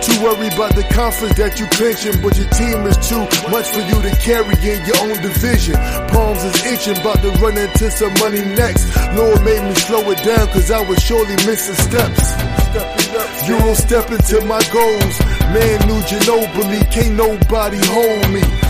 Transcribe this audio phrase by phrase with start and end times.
[0.00, 3.20] Too worried about the conference that you clinching, but your team is too
[3.52, 5.76] much for you to carry in your own division.
[6.08, 8.88] Palms is itching, about to run into some money next.
[9.12, 12.32] Lord made me slow it down, cause I was surely missing steps.
[13.46, 15.16] You don't step into my goals.
[15.52, 18.69] Man, New Ginobili, can't nobody hold me.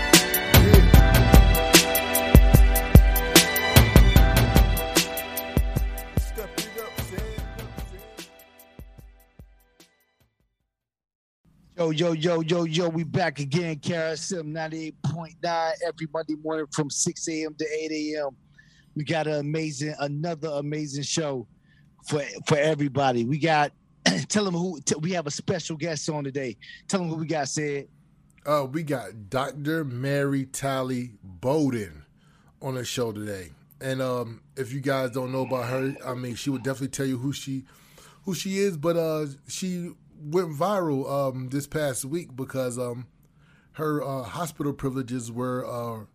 [11.81, 13.75] Yo, yo, yo, yo, yo, we back again.
[13.79, 17.55] Carousel 98.9 every Monday morning from 6 a.m.
[17.55, 18.37] to 8 a.m.
[18.95, 21.47] We got an amazing, another amazing show
[22.05, 23.25] for for everybody.
[23.25, 23.71] We got
[24.27, 26.55] tell them who t- we have a special guest on today.
[26.87, 27.87] Tell them who we got said.
[28.45, 29.83] Uh, we got Dr.
[29.83, 32.05] Mary Talley Bowden
[32.61, 33.49] on the show today.
[33.81, 37.07] And um, if you guys don't know about her, I mean, she would definitely tell
[37.07, 37.63] you who she
[38.25, 38.77] who she is.
[38.77, 43.07] But uh, she went viral um, this past week because um,
[43.73, 46.05] her uh, hospital privileges were uh,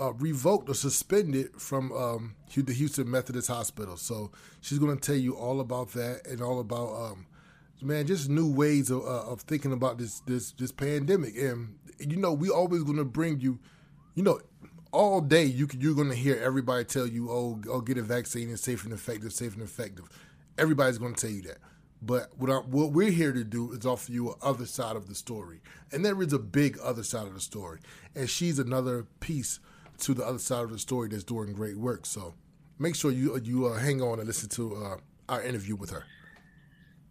[0.00, 3.96] uh, revoked or suspended from um, the Houston Methodist Hospital.
[3.96, 4.30] So
[4.60, 7.26] she's going to tell you all about that and all about um,
[7.82, 11.36] man, just new ways of, uh, of thinking about this this this pandemic.
[11.36, 13.58] And you know, we always going to bring you,
[14.14, 14.40] you know,
[14.92, 18.02] all day you can, you're going to hear everybody tell you, oh, oh, get a
[18.02, 20.06] vaccine, it's safe and effective, safe and effective.
[20.58, 21.58] Everybody's going to tell you that.
[22.02, 25.08] But what, I, what we're here to do is offer you a other side of
[25.08, 25.60] the story,
[25.92, 27.80] and there is a big other side of the story,
[28.14, 29.60] and she's another piece
[29.98, 32.06] to the other side of the story that's doing great work.
[32.06, 32.34] So
[32.78, 34.96] make sure you you uh, hang on and listen to uh,
[35.28, 36.04] our interview with her.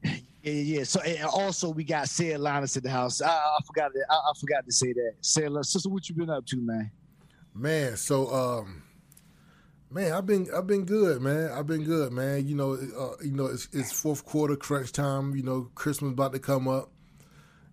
[0.41, 0.83] Yeah, yeah, yeah.
[0.85, 3.21] So and also we got Sarah Linus in the house.
[3.21, 5.15] I, I forgot to, I, I forgot to say that.
[5.19, 6.89] Sarah, sister, what you been up to, man?
[7.53, 8.83] Man, so um,
[9.91, 11.51] man, I've been I've been good, man.
[11.51, 12.47] I've been good, man.
[12.47, 15.35] You know, uh, you know, it's, it's fourth quarter crunch time.
[15.35, 16.91] You know, Christmas about to come up.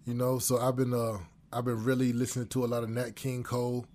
[0.05, 1.19] You know, so I've been uh
[1.53, 3.87] I've been really listening to a lot of Nat King Cole.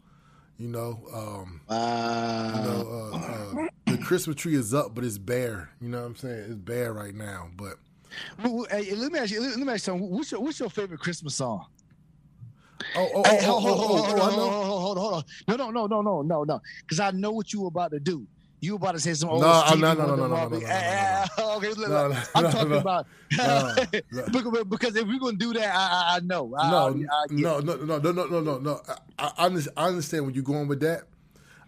[0.58, 2.54] You know, um, Wow.
[2.56, 5.72] you know, uh, uh, the Christmas tree is up, but it's bare.
[5.82, 6.46] You know what I'm saying?
[6.48, 7.78] It's bare right now, but
[8.70, 9.42] hey, let me ask you.
[9.42, 10.10] Let me ask you something.
[10.12, 11.66] What's your What's your favorite Christmas song?
[12.96, 15.14] Oh oh oh oh, hold, hold, oh, hold, oh, hold, oh, hold, hold, hold, hold,
[15.14, 15.24] on.
[15.48, 16.62] No, no, no, no, no, no, no.
[16.82, 18.28] Because I know what you were about to do.
[18.64, 20.60] You about to say some old No, Stevie no, no, no, no, no, no, no,
[20.60, 22.78] no, Eh, eh, Okay, look, No, no, I'm no, talking no.
[22.78, 23.76] about No,
[24.12, 24.64] no.
[24.70, 26.54] because, if we're gonna do that, I, I, I know.
[26.56, 28.82] I, no, I, I no, no, no, no, no, no, no, no.
[29.18, 29.32] I,
[29.76, 31.06] I understand where you're going with that.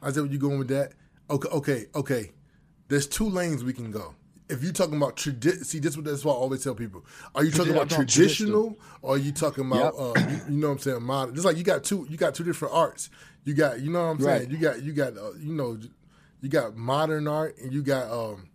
[0.04, 0.92] I said where you're going with that.
[1.31, 2.31] Okay, okay, okay.
[2.90, 4.14] There's two lanes we can go.
[4.54, 7.06] If you're talking about tradition, see, this that's what I always tell people.
[7.36, 9.94] Are you talking I'm about talking traditional, or are you talking about, Yep.
[9.98, 11.36] uh, you, you know what I'm saying, modern?
[11.36, 13.10] It's like you got two, you got two different arts.
[13.46, 14.52] You got, you know what I'm saying.
[14.52, 15.78] You got, you got, uh, you know,
[16.42, 18.50] you got modern art, and you got, um,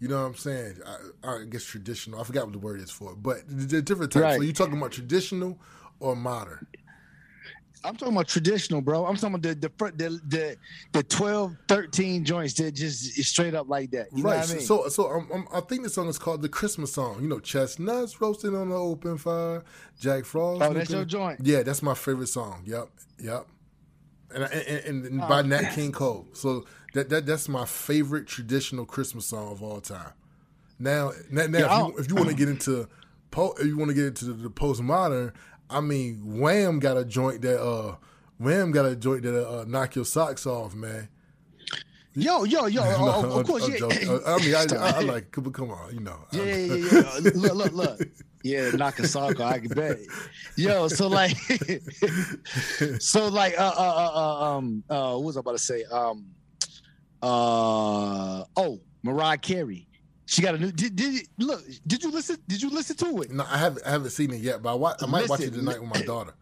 [0.00, 0.76] You know what I'm saying?
[1.22, 2.20] I, I guess traditional.
[2.20, 4.22] I forgot what the word is for it, but the different types.
[4.22, 4.36] Right.
[4.36, 5.58] So you talking about traditional
[6.00, 6.66] or modern?
[7.84, 9.06] I'm talking about traditional, bro.
[9.06, 10.56] I'm talking about the the the the,
[10.92, 14.08] the 12, 13 joints that just straight up like that.
[14.14, 14.32] You right.
[14.32, 14.62] know what I mean?
[14.62, 17.22] So, so um, um, I think the song is called the Christmas song.
[17.22, 19.64] You know, chestnuts roasting on the open fire,
[19.98, 20.62] Jack Frost.
[20.62, 21.40] Oh, that's your joint?
[21.42, 22.62] Yeah, that's my favorite song.
[22.66, 22.88] Yep,
[23.18, 23.46] yep.
[24.34, 26.26] And and, and, and Oh, by Nat King Cole.
[26.34, 30.12] So that, that that's my favorite traditional Christmas song of all time.
[30.78, 32.88] Now, now, now Yeah, if, you, if you want to get into
[33.30, 35.32] po, if you want to get into the, the postmodern,
[35.70, 37.96] I mean, Wham got a joint that uh,
[38.38, 41.08] Wham got a joint that uh, knock your socks off, man.
[42.14, 42.82] yo, yo, yo.
[42.82, 43.78] oh, No, of course, I'm yeah.
[43.78, 44.20] joking.
[44.26, 46.24] I mean, I, I, I like, come, come on, you know.
[46.32, 47.30] Yeah, yeah, yeah, yeah.
[47.34, 48.00] look, look, look.
[48.42, 49.98] Yeah, knock a sock off, I can bet.
[50.56, 51.36] Yo, so like,
[52.98, 55.84] so like, uh, uh, uh, uh, um, uh, what was I about to say?
[55.84, 56.26] Um,
[57.22, 59.86] uh, oh, Mariah Carey.
[60.30, 60.70] She got a new.
[60.70, 61.60] Did, did look?
[61.88, 62.36] Did you listen?
[62.46, 63.32] Did you listen to it?
[63.32, 65.82] No, I haven't, I haven't seen it yet, but I, I might watch it tonight
[65.82, 66.34] with my daughter.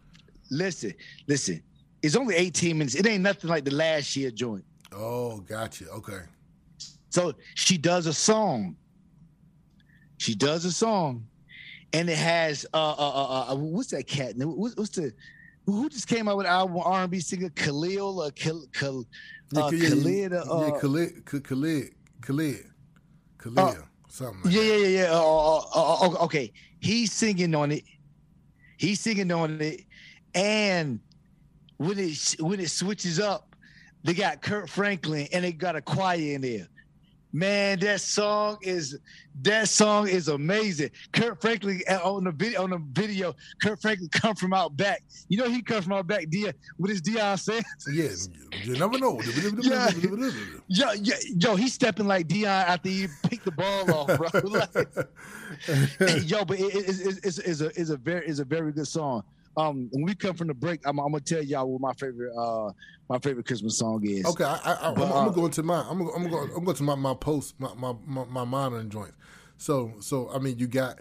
[0.50, 0.92] Listen,
[1.26, 1.62] listen.
[2.02, 2.96] It's only 18 minutes.
[2.96, 4.62] It ain't nothing like the last year joint.
[4.92, 5.88] Oh, gotcha.
[5.88, 6.20] Okay.
[7.08, 8.76] So she does a song.
[10.18, 11.26] She does a song,
[11.94, 14.34] and it has uh uh uh, uh what's that cat?
[14.36, 15.14] What's, what's the
[15.64, 19.06] who just came out with an album R and B singer Khalil or Khal, Khal,
[19.56, 20.32] uh, yeah, Khalid?
[20.34, 21.94] Uh, yeah, Khalid, K- Khalid,
[23.38, 23.76] Khalid, Khalid,
[24.08, 25.10] something like yeah, yeah, yeah, yeah.
[25.12, 27.84] Uh, uh, uh, okay, he's singing on it.
[28.76, 29.84] He's singing on it,
[30.34, 31.00] and
[31.78, 33.56] when it when it switches up,
[34.04, 36.68] they got Kirk Franklin and they got a choir in there.
[37.32, 38.98] Man, that song is
[39.42, 40.90] that song is amazing.
[41.12, 45.02] Kirk Franklin uh, on the video on the video, Kirk Franklin come from out back.
[45.28, 48.30] You know he come from out back, Dia, with his Deion Sanders.
[48.50, 49.20] Yeah, you never know.
[49.60, 49.90] Yeah.
[50.68, 54.28] Yo, yo, yo, he's stepping like Deion after he picked the ball off, bro.
[54.48, 54.74] Like,
[56.30, 58.88] yo, but it, it, it, it's, it's a it's a very it's a very good
[58.88, 59.22] song.
[59.58, 62.32] Um, when we come from the break, I'm, I'm gonna tell y'all what my favorite
[62.36, 62.70] uh
[63.08, 64.24] my favorite Christmas song is.
[64.26, 65.84] Okay, I, I'm, I'm uh, gonna go into mine.
[65.88, 66.54] I'm gonna, I'm gonna go.
[66.56, 69.14] I'm going to my, my post, my, my my my modern joints.
[69.56, 71.00] So so I mean, you got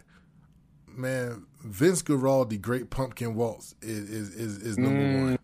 [0.88, 5.38] man Vince Guaraldi, Great Pumpkin Waltz is is is, is number Mm, one.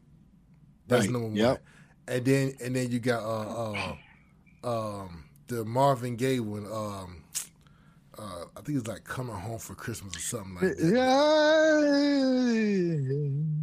[0.87, 1.37] That's right, number one.
[1.37, 1.63] yep.
[2.07, 3.95] And then and then you got uh
[4.63, 6.65] uh um the Marvin Gaye one.
[6.65, 7.22] Um,
[8.17, 10.93] uh, I think it's like coming home for Christmas or something like that.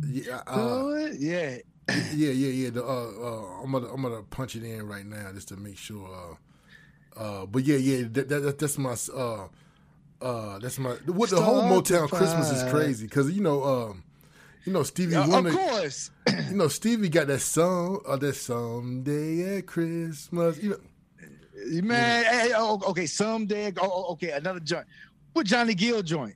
[0.03, 1.59] Yeah, Yeah, uh, yeah.
[1.89, 2.71] yeah, yeah, yeah.
[2.71, 5.77] The, uh, uh, I'm gonna I'm gonna punch it in right now just to make
[5.79, 6.09] sure.
[7.17, 9.47] Uh, uh, but yeah, yeah, that, that, that's my uh,
[10.21, 14.05] uh, that's my what the whole Motown Christmas is crazy because you know um,
[14.65, 16.11] you know Stevie Yeah, of Wonder, course.
[16.49, 20.79] you know Stevie got that song uh, that someday at Christmas, you know.
[21.67, 23.73] Man, hey, oh, okay, someday.
[23.81, 24.87] Oh, oh, okay, another joint.
[25.33, 26.35] What Johnny Gill joint?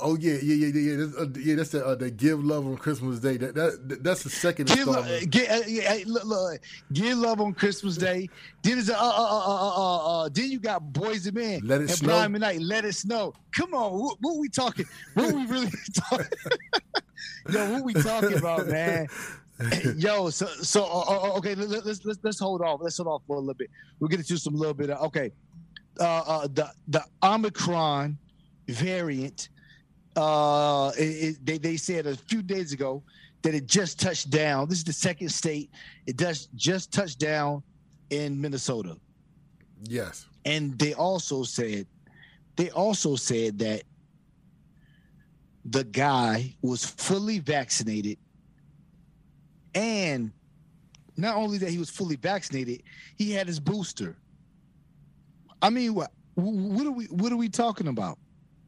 [0.00, 0.96] Oh yeah, yeah, yeah, yeah, yeah.
[1.06, 3.36] That's, uh, yeah, that's the uh, the give love on Christmas Day.
[3.36, 5.30] That that that's the second Give, lo- installment.
[5.30, 6.60] get, uh, yeah, hey, look, look,
[6.92, 8.28] give love on Christmas Day.
[8.62, 11.60] Then is uh, uh, uh, uh, uh, uh, then you got Boyz II Men.
[11.64, 12.06] Let It and Snow.
[12.08, 12.58] Brian McKnight.
[12.60, 13.34] Let it snow.
[13.56, 14.86] Come on, what, what we talking?
[15.14, 15.70] What we really
[16.10, 16.26] talking?
[17.50, 19.08] Yo, what we talking about, man?
[19.96, 22.80] Yo, so so uh, okay, let, let- let's let's let's hold off.
[22.82, 23.70] Let's hold off for a little bit.
[23.98, 25.32] We'll get into some little bit of okay.
[25.98, 28.16] Uh, uh, the the Omicron
[28.68, 29.48] variant.
[30.14, 33.02] Uh, it, it- they they said a few days ago
[33.42, 34.68] that it just touched down.
[34.68, 35.70] This is the second state
[36.06, 37.62] it does just touched down
[38.10, 38.96] in Minnesota,
[39.82, 40.26] Yes.
[40.44, 41.86] and they also said
[42.56, 43.82] they also said that
[45.64, 48.16] the guy was fully vaccinated
[49.78, 50.32] and
[51.16, 52.82] not only that he was fully vaccinated
[53.16, 54.16] he had his booster.
[55.62, 58.18] I mean what what are we what are we talking about?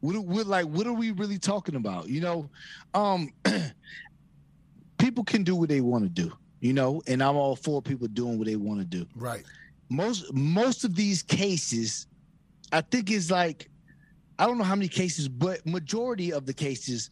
[0.01, 2.07] What, are- what like what are we really talking about?
[2.07, 2.49] You know
[2.93, 3.31] um
[4.97, 8.07] people can do what they want to do you know and i'm all for people
[8.07, 9.05] doing what they want to do.
[9.15, 9.43] Right.
[9.89, 12.07] most most of these cases
[12.71, 13.69] i think is like
[14.37, 17.09] i don't know how many cases but majority of the cases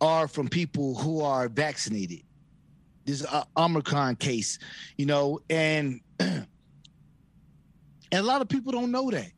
[0.00, 2.22] are from people who are vaccinated
[3.04, 4.58] this uh, omicron case
[4.96, 6.00] you know and
[8.14, 9.30] and a lot of people don't know that.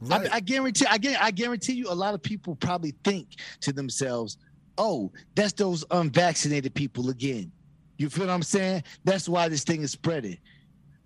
[0.00, 0.30] Right.
[0.30, 3.28] I, I guarantee I, guar- I guarantee you a lot of people probably think
[3.62, 4.38] to themselves
[4.78, 7.50] oh that's those unvaccinated people again.
[7.98, 8.84] You feel what i'm saying?
[9.04, 10.38] That's why this thing is spreading.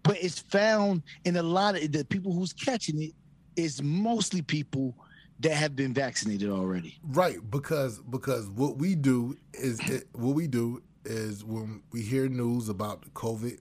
[0.02, 3.12] But it's found in a lot of the people who's catching it
[3.56, 4.94] is mostly people
[5.40, 6.98] that have been vaccinated already.
[7.02, 12.28] Right, because because what we do is it, what we do is when we hear
[12.28, 13.58] news about COVID,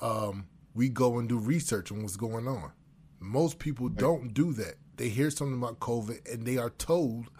[0.00, 2.72] um, we go and do research on what's going on.
[3.18, 4.74] Most people don't do that.
[4.96, 7.30] They hear something about COVID and they are told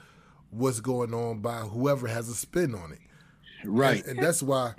[0.50, 2.98] what's going on by whoever has a spin on it.
[3.64, 4.00] Right.
[4.06, 4.74] And, and that's why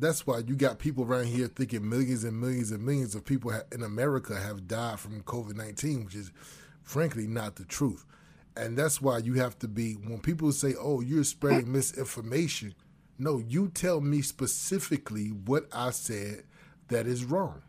[0.00, 3.52] that's why you got people around here thinking millions and millions and millions of people
[3.72, 6.30] in America have died from COVID 19, which is
[6.82, 8.04] frankly not the truth.
[8.58, 12.74] And that's why you have to be, when people say, oh, you're spreading misinformation,
[13.16, 16.42] no, you tell me specifically what I said
[16.88, 17.62] that is wrong.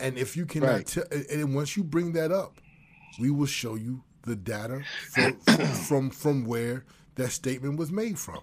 [0.00, 0.86] And if you cannot right.
[0.86, 2.56] tell, and once you bring that up,
[3.20, 6.84] we will show you the data from, from, from where
[7.14, 8.40] that statement was made from.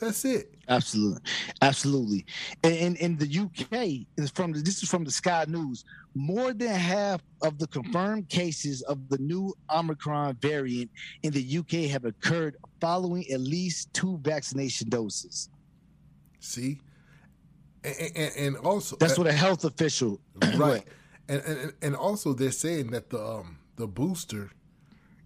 [0.00, 0.54] That's it.
[0.68, 1.20] Absolutely,
[1.62, 2.24] absolutely.
[2.64, 5.84] And in, in the UK, is from the, this is from the Sky News.
[6.14, 10.90] More than half of the confirmed cases of the new Omicron variant
[11.22, 15.50] in the UK have occurred following at least two vaccination doses.
[16.40, 16.80] See,
[17.84, 20.20] and, and, and also that's uh, what a health official
[20.56, 20.84] right,
[21.28, 24.50] and, and and also they're saying that the um the booster,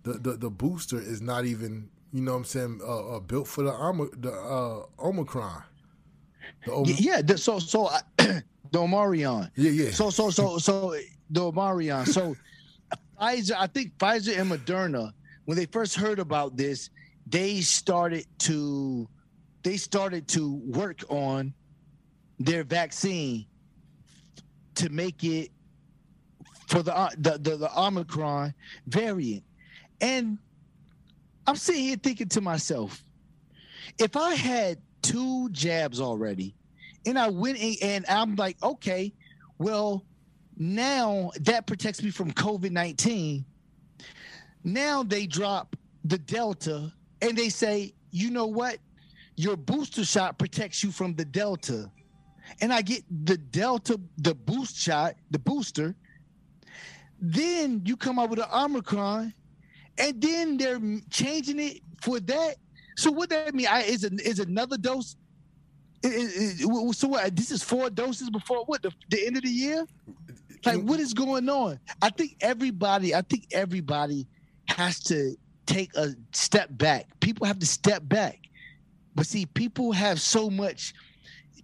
[0.02, 3.48] the the, the booster is not even you know what I'm saying, uh, uh, built
[3.48, 5.64] for the, Om- the uh, Omicron.
[6.64, 8.42] The Om- yeah, the, so so uh, the
[8.72, 9.50] Omarion.
[9.56, 9.90] Yeah, yeah.
[9.90, 10.94] So so so so
[11.30, 12.06] the Omarion.
[12.06, 12.36] So
[13.20, 15.12] Pfizer, I think Pfizer and Moderna,
[15.46, 16.88] when they first heard about this,
[17.26, 19.08] they started to
[19.64, 21.52] they started to work on
[22.38, 23.44] their vaccine
[24.76, 25.50] to make it
[26.68, 28.54] for the uh, the, the, the Omicron
[28.86, 29.42] variant.
[30.00, 30.38] And
[31.46, 33.04] I'm sitting here thinking to myself,
[33.98, 36.54] if I had two jabs already,
[37.06, 39.12] and I went in, and I'm like, okay,
[39.58, 40.04] well,
[40.56, 43.44] now that protects me from COVID 19.
[44.64, 48.78] Now they drop the Delta and they say, you know what?
[49.36, 51.90] Your booster shot protects you from the Delta.
[52.60, 55.94] And I get the Delta, the boost shot, the booster.
[57.20, 59.34] Then you come up with an Omicron
[59.98, 62.56] and then they're changing it for that.
[62.96, 63.66] So what that mean?
[63.68, 65.16] I, is is another dose?
[66.02, 67.34] So what?
[67.34, 68.82] This is four doses before what?
[68.82, 69.86] The, the end of the year?
[70.64, 71.78] Like what is going on?
[72.00, 73.14] I think everybody.
[73.14, 74.26] I think everybody
[74.68, 75.36] has to
[75.66, 77.06] take a step back.
[77.20, 78.38] People have to step back.
[79.14, 80.94] But see, people have so much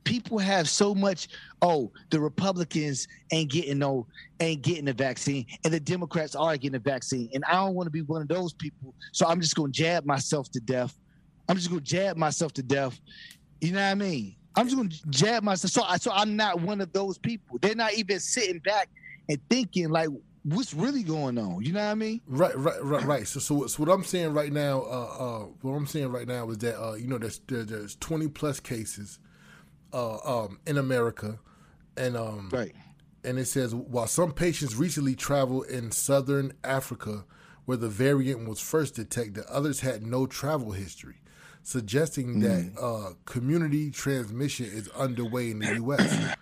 [0.04, 1.28] people have so much
[1.62, 4.06] oh the republicans ain't getting no
[4.40, 7.86] ain't getting the vaccine and the democrats are getting the vaccine and i don't want
[7.86, 10.96] to be one of those people so i'm just to jab myself to death.
[11.48, 13.00] I'm just to jab myself to death.
[13.60, 14.36] You know what i mean?
[14.56, 17.58] I'm just to jab myself so, I, so i'm not one of those people.
[17.60, 18.88] They're not even sitting back
[19.28, 20.08] and thinking like
[20.44, 21.62] what's really going on?
[21.62, 22.20] You know what i mean?
[22.26, 23.28] Right right right right.
[23.28, 26.48] So so, so what i'm saying right now uh uh what i'm saying right now
[26.50, 29.18] is that uh you know there's there, there's 20 plus cases
[29.92, 31.38] uh, um, in America,
[31.96, 32.74] and um, right.
[33.22, 37.24] And it says while some patients recently traveled in southern Africa,
[37.66, 41.16] where the variant was first detected, others had no travel history,
[41.62, 42.42] suggesting mm.
[42.42, 46.34] that uh, community transmission is underway in the U.S.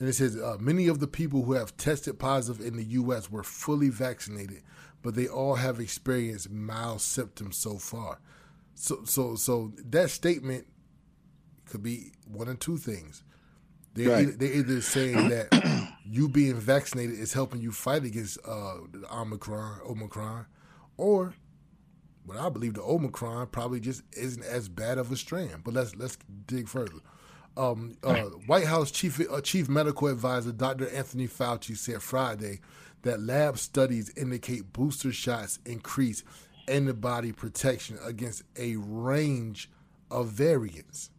[0.00, 3.30] and it says uh, many of the people who have tested positive in the U.S.
[3.30, 4.62] were fully vaccinated,
[5.02, 8.20] but they all have experienced mild symptoms so far.
[8.74, 10.66] So, so, so that statement
[11.68, 13.22] could be one of two things.
[13.94, 14.22] They're, right.
[14.22, 18.76] either, they're either saying that you being vaccinated is helping you fight against uh,
[19.12, 20.46] Omicron, Omicron,
[20.96, 21.34] or
[22.24, 25.64] what I believe the Omicron probably just isn't as bad of a strand.
[25.64, 27.00] But let's let's dig further.
[27.56, 30.88] Um, uh, White House chief uh, chief medical advisor Dr.
[30.90, 32.60] Anthony Fauci said Friday
[33.02, 36.22] that lab studies indicate booster shots increase
[36.68, 39.70] antibody protection against a range
[40.10, 41.10] of variants.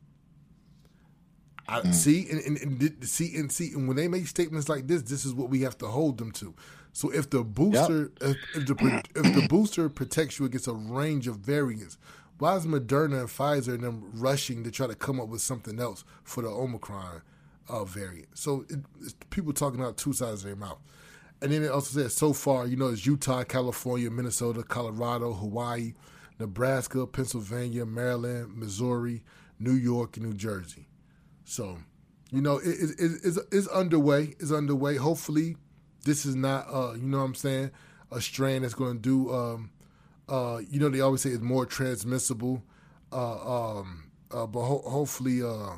[1.69, 1.93] I mm.
[1.93, 5.25] see and, and, and, see and see and when they make statements like this, this
[5.25, 6.53] is what we have to hold them to.
[6.93, 8.35] So if the booster yep.
[8.55, 11.97] if, if, the if the booster protects you against a range of variants,
[12.39, 15.79] why is Moderna and Pfizer and them rushing to try to come up with something
[15.79, 17.21] else for the Omicron
[17.67, 18.37] uh, variant?
[18.37, 18.79] So it,
[19.29, 20.79] people talking out two sides of their mouth.
[21.41, 25.93] And then it also says so far, you know, it's Utah, California, Minnesota, Colorado, Hawaii,
[26.39, 29.23] Nebraska, Pennsylvania, Maryland, Missouri,
[29.59, 30.88] New York, and New Jersey.
[31.49, 31.79] So,
[32.31, 34.35] you know, it, it, it, it's, it's underway.
[34.39, 34.97] It's underway.
[34.97, 35.57] Hopefully,
[36.05, 37.71] this is not, uh, you know what I'm saying,
[38.11, 39.71] a strain that's going to do, um,
[40.29, 42.63] uh, you know, they always say it's more transmissible.
[43.11, 45.71] Uh, um, uh, but ho- hopefully, uh,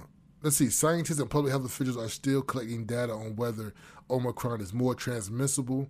[0.43, 3.73] let's see, scientists and public health officials are still collecting data on whether
[4.09, 5.89] Omicron is more transmissible,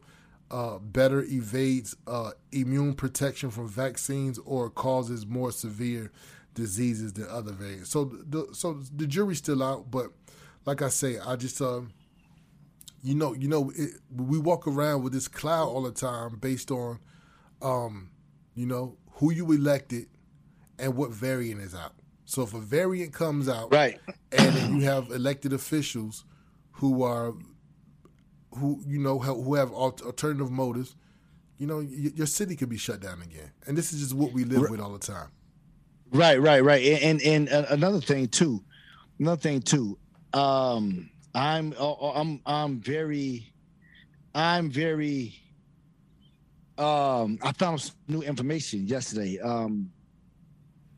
[0.52, 6.12] uh, better evades uh, immune protection from vaccines, or causes more severe
[6.54, 7.90] diseases than other variants.
[7.90, 10.12] So the so the jury's still out, but
[10.66, 11.82] like I say, I just uh,
[13.04, 16.72] you know, you know, it, we walk around with this cloud all the time based
[16.72, 17.00] on,
[17.62, 18.12] um,
[18.54, 20.08] you know, who you elected
[20.78, 21.94] and what variant is out.
[22.26, 24.00] So if a variant comes out, right,
[24.32, 26.24] and you have elected officials
[26.74, 27.34] who are,
[28.58, 30.96] who you know, who have alternative motives,
[31.58, 33.52] you know, your city could be shut down again.
[33.68, 35.30] And this is just what we live with all the time.
[36.12, 36.84] Right, right, right.
[37.02, 38.64] And and, and another thing too,
[39.20, 39.98] another thing too.
[40.34, 43.54] Um, I'm uh, uh, I'm I'm very,
[44.36, 45.36] I'm very.
[46.78, 49.40] Um, I found some new information yesterday.
[49.40, 49.92] Um,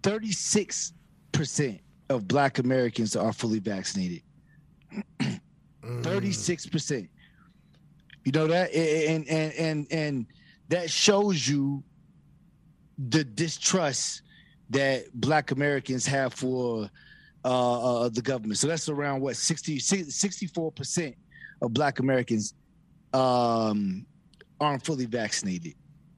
[0.02, 0.94] thirty six
[1.32, 4.22] percent of Black Americans are fully vaccinated.
[6.02, 7.10] Thirty-six percent.
[8.24, 10.26] You know that, and and and and
[10.70, 11.84] that shows you
[12.98, 14.22] the distrust
[14.70, 16.90] that Black Americans have for
[17.46, 18.58] uh, uh, the government.
[18.58, 21.16] So that's around what 60, 64 percent
[21.62, 22.54] of Black Americans
[23.14, 24.06] um,
[24.60, 25.76] aren't fully vaccinated.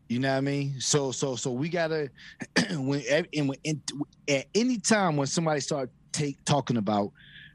[0.08, 0.80] You know what I mean?
[0.80, 2.12] So so so we gotta
[2.74, 3.02] when
[3.34, 3.82] and when
[4.30, 7.12] at any time when somebody start take talking about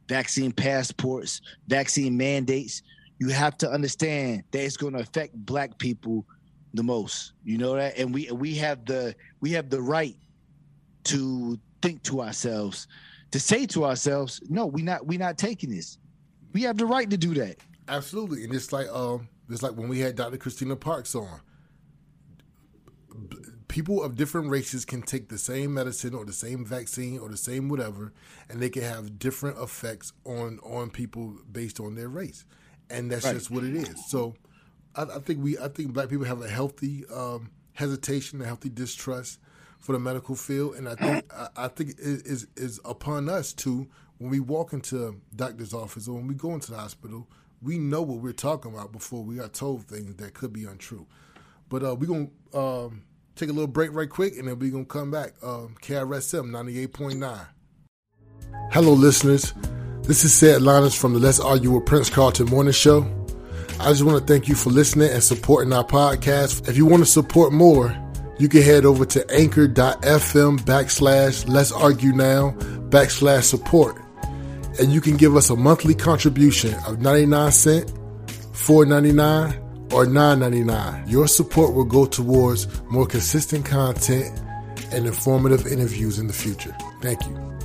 [0.09, 2.83] vaccine passports, vaccine mandates,
[3.21, 6.27] you have to understand that it's going to affect black people
[6.75, 7.33] the most.
[7.45, 10.17] You know that, and we we have the we have the right
[11.05, 12.87] to think to ourselves,
[13.31, 15.99] to say to ourselves, no, we not we not taking this.
[16.53, 17.59] We have the right to do that.
[17.89, 20.37] Absolutely, and it's like um, it's like when we had Dr.
[20.37, 21.41] Christina Parks on
[23.71, 27.37] people of different races can take the same medicine or the same vaccine or the
[27.37, 28.13] same whatever,
[28.49, 32.45] and they can have different effects on on people based on their race,
[32.91, 33.35] and that's right.
[33.35, 34.11] just what it is.
[34.11, 34.35] So,
[34.97, 38.71] I, I, think we I think black people have a healthy um, hesitation, a healthy
[38.71, 39.39] distrust
[39.81, 43.53] for the medical field, and I think I, I think it is is upon us
[43.55, 47.27] to when we walk into doctor's office or when we go into the hospital,
[47.63, 51.07] we know what we're talking about before we are told things that could be untrue.
[51.69, 53.03] But uh, we're gonna um,
[53.35, 55.33] take a little break right quick, and then we're gonna come back.
[55.43, 57.47] Um, KRSM ninety eight point nine.
[58.73, 59.55] Hello, listeners.
[60.03, 63.09] This is Seth Linus from the Let's Argue with Prince Carlton Morning Show.
[63.79, 66.69] I just want to thank you for listening and supporting our podcast.
[66.69, 67.97] If you want to support more,
[68.41, 72.53] you can head over to anchor.fm backslash let's argue now
[72.89, 74.01] backslash support.
[74.81, 77.93] And you can give us a monthly contribution of 99 cent,
[78.53, 81.11] 4.99 or $9.99.
[81.11, 84.41] Your support will go towards more consistent content
[84.91, 86.75] and informative interviews in the future.
[87.03, 87.59] Thank you.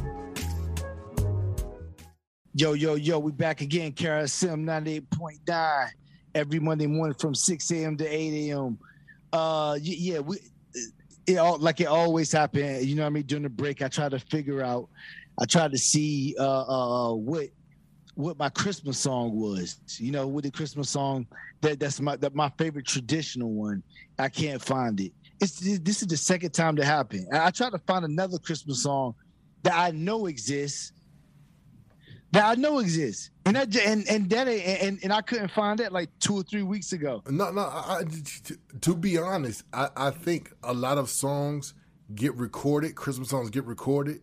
[2.53, 5.89] Yo, yo, yo, we back again, KRSM 98.9
[6.33, 7.95] every Monday morning from 6 a.m.
[7.95, 8.77] to 8 a.m.
[9.31, 10.37] Uh yeah, we
[11.27, 13.23] it all like it always happened, you know what I mean?
[13.23, 14.89] During the break, I try to figure out,
[15.39, 17.49] I try to see uh uh what
[18.15, 19.79] what my Christmas song was.
[19.97, 21.27] You know, what the Christmas song
[21.61, 23.83] that that's my that my favorite traditional one.
[24.17, 25.11] I can't find it.
[25.41, 27.27] It's this is the second time to happen.
[27.33, 29.15] I, I tried to find another Christmas song
[29.63, 30.93] that I know exists.
[32.31, 35.93] That I know exists, and that and and that and and I couldn't find it
[35.93, 37.21] like two or three weeks ago.
[37.29, 37.61] No, no.
[37.61, 38.03] I,
[38.43, 41.73] to, to be honest, I, I think a lot of songs
[42.13, 42.95] get recorded.
[42.95, 44.21] Christmas songs get recorded,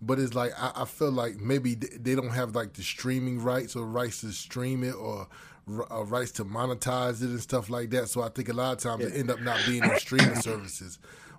[0.00, 3.76] but it's like I, I, feel like maybe they don't have like the streaming rights
[3.76, 5.28] or rights to stream it or
[5.68, 8.08] uh, rights to monetize it and stuff like that.
[8.08, 9.08] So I think a lot of times yeah.
[9.08, 10.98] it end up not being on streaming services.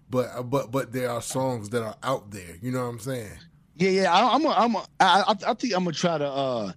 [0.10, 2.58] But uh, but but there are songs that are out there.
[2.62, 3.32] You know what I'm saying?
[3.75, 4.13] Yeah, yeah.
[4.13, 6.27] I, I'm a, I'm a, I, I think I'm gonna try to.
[6.27, 6.71] uh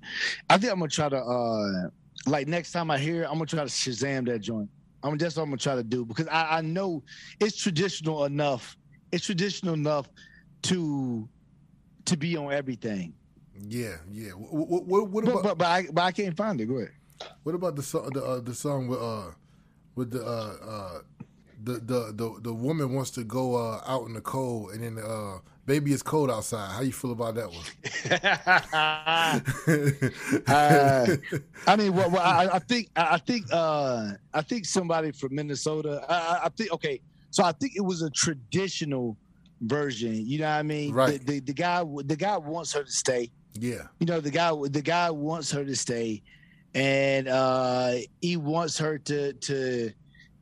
[0.49, 1.19] I think I'm gonna try to.
[1.19, 1.91] uh
[2.27, 4.71] Like next time I hear it, I'm gonna try to Shazam that joint.
[5.03, 7.03] I'm that's what I'm gonna try to do because I, I know
[7.39, 8.77] it's traditional enough.
[9.13, 10.09] It's traditional enough
[10.63, 11.29] to
[12.07, 13.15] to be on everything.
[13.69, 14.31] Yeah, yeah.
[14.31, 15.35] What, what, what about?
[15.35, 16.67] But, but, but, I, but I can't find it.
[16.67, 16.93] Go ahead.
[17.45, 18.11] What about the song?
[18.13, 19.31] The uh, the song with uh
[19.95, 20.99] with the uh uh
[21.63, 24.99] the the the, the woman wants to go uh, out in the cold, and then
[25.03, 26.71] uh baby it's cold outside.
[26.71, 27.65] How you feel about that one?
[30.47, 31.17] uh,
[31.67, 36.05] I mean, well, well I, I, think I think uh I think somebody from Minnesota.
[36.09, 37.01] I, I think okay,
[37.31, 39.17] so I think it was a traditional
[39.61, 40.27] version.
[40.27, 40.95] You know what I mean?
[40.95, 41.19] Right.
[41.27, 43.31] The, the, the guy the guy wants her to stay.
[43.55, 43.89] Yeah.
[44.01, 46.23] You know the guy the guy wants her to stay,
[46.75, 49.93] and uh, he wants her to to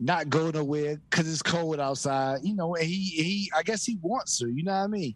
[0.01, 2.41] not go nowhere because it's cold outside.
[2.43, 4.49] You know, and he he I guess he wants her.
[4.49, 5.15] You know what I mean?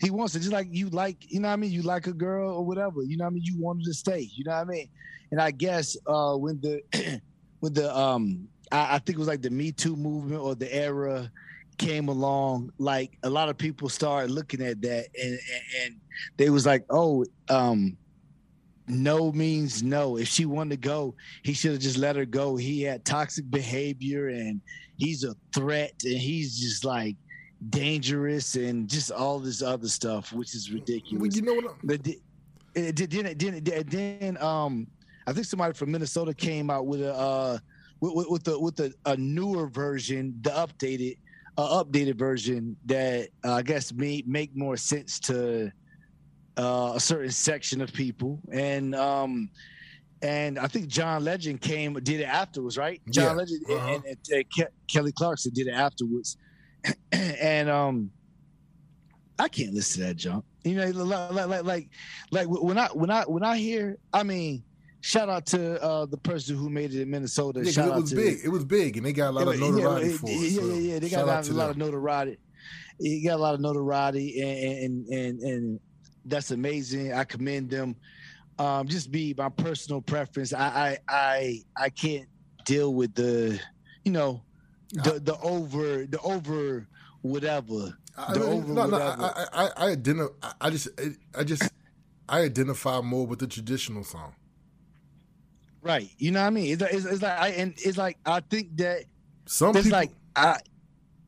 [0.00, 1.30] He wants her just like you like.
[1.30, 1.70] You know what I mean?
[1.72, 3.02] You like a girl or whatever.
[3.02, 3.44] You know what I mean?
[3.44, 4.28] You want her to stay.
[4.34, 4.88] You know what I mean?
[5.30, 7.20] And I guess uh, when the
[7.60, 10.72] when the um I, I think it was like the Me Too movement or the
[10.74, 11.30] era
[11.78, 15.96] came along, like a lot of people started looking at that and, and, and
[16.36, 17.96] they was like, oh, um,
[18.90, 20.16] no means no.
[20.16, 22.56] If she wanted to go, he should have just let her go.
[22.56, 24.60] He had toxic behavior and
[24.96, 27.16] he's a threat and he's just like
[27.68, 31.20] dangerous and just all this other stuff, which is ridiculous.
[31.20, 31.76] Well, you know what?
[31.84, 32.04] But
[32.74, 34.86] then, then, then, then, um,
[35.26, 37.58] I think somebody from Minnesota came out with a uh,
[38.00, 41.18] with, with the with the, a newer version, the updated,
[41.58, 45.70] uh, updated version that uh, I guess may make more sense to
[46.60, 49.50] uh, a certain section of people, and um,
[50.22, 53.00] and I think John Legend came did it afterwards, right?
[53.10, 53.32] John Yeah.
[53.32, 53.94] Legend Uh-huh.
[53.94, 56.36] and, and, and Ke- Kelly Clarkson did it afterwards,
[57.12, 58.10] and um,
[59.38, 60.44] I can't listen to that junk.
[60.64, 61.88] You know, like like like
[62.30, 64.62] like, when I when I when I hear, I mean,
[65.00, 67.62] shout out to uh, the person who made it in Minnesota.
[67.64, 68.38] Yeah, shout it was to, big.
[68.44, 70.32] It was big, and they got a lot of notoriety yeah, for it.
[70.32, 70.98] yeah, so yeah, yeah.
[70.98, 72.36] They got a lot, a lot of notoriety.
[72.98, 75.80] You got a lot of notoriety, and and and and
[76.24, 77.12] that's amazing.
[77.12, 77.96] I commend them.
[78.58, 80.52] Um, just be my personal preference.
[80.52, 82.28] I I I, I can't
[82.66, 83.58] deal with the,
[84.04, 84.42] you know,
[84.92, 86.86] the the over the over
[87.22, 87.96] whatever.
[88.18, 89.02] I, the over no, whatever.
[89.02, 90.50] I, I, I, I identify.
[90.60, 90.88] I just,
[91.34, 91.62] I just,
[92.28, 94.34] I identify more with the traditional song.
[95.82, 96.10] Right.
[96.18, 96.72] You know what I mean?
[96.72, 99.04] It's, like- it's, it's like I and it's like I think that
[99.46, 100.58] Some It's people, like I,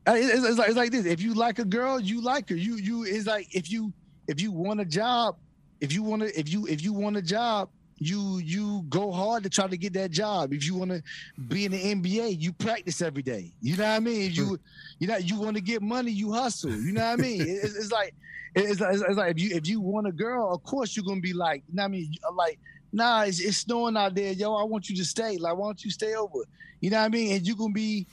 [0.06, 1.06] I it's, it's like it's like this.
[1.06, 2.56] If you like a girl, you like her.
[2.56, 3.92] You you it's like if you
[4.28, 5.36] if you want a job,
[5.80, 9.42] if you want to if you if you want a job, you you go hard
[9.44, 10.52] to try to get that job.
[10.52, 11.02] If you want to
[11.48, 13.52] be in the NBA, you practice every day.
[13.60, 14.22] You know what I mean?
[14.30, 14.58] If you
[14.98, 16.70] you know you want to get money, you hustle.
[16.72, 17.40] You know what I mean?
[17.42, 18.14] It's, it's like
[18.54, 21.20] it's, like- it's like if you if you want a girl, of course you're gonna
[21.20, 22.14] be like, you know what I mean?
[22.28, 22.58] Uh, like
[22.94, 24.54] nah, it's, it's snowing out there, yo.
[24.54, 25.38] I want you to stay.
[25.38, 26.40] Like, why don't you stay over?
[26.80, 27.32] You know what I mean?
[27.36, 28.06] And you gonna be,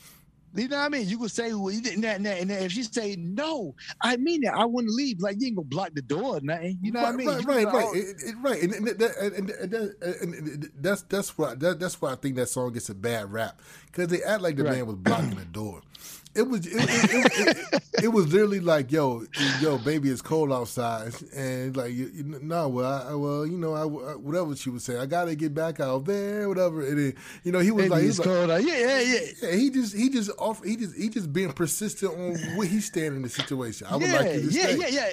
[0.56, 1.08] you know what I mean?
[1.08, 4.50] You gonna say, well, you didn't, and, and if she say no, I mean it.
[4.50, 5.20] I to leave.
[5.22, 6.80] Like, you ain't gonna block the door, or nothing.
[6.82, 7.28] You know what I mean?
[7.28, 9.18] right, You right, right, It- it- right, that- that-
[10.22, 13.32] and, and that's that's why that, that's why I think that song gets a bad
[13.32, 14.74] rap because they act like the Right.
[14.78, 15.82] man was blocking the door.
[16.40, 19.26] It was it, it, it, it, was literally like yo
[19.60, 23.74] yo baby it's cold outside and like you, you, no well I, well you know
[23.74, 27.52] I, whatever she was saying I gotta get back out there whatever and then, you
[27.52, 28.64] know he was like he it's like, cold out.
[28.64, 29.20] Yeah, yeah, yeah.
[29.44, 32.86] yeah, he just he just off he just he just being persistent on where he's
[32.86, 33.88] standing in the situation.
[33.90, 34.78] I would yeah, like you to yeah, stay.
[34.78, 35.10] yeah, yeah.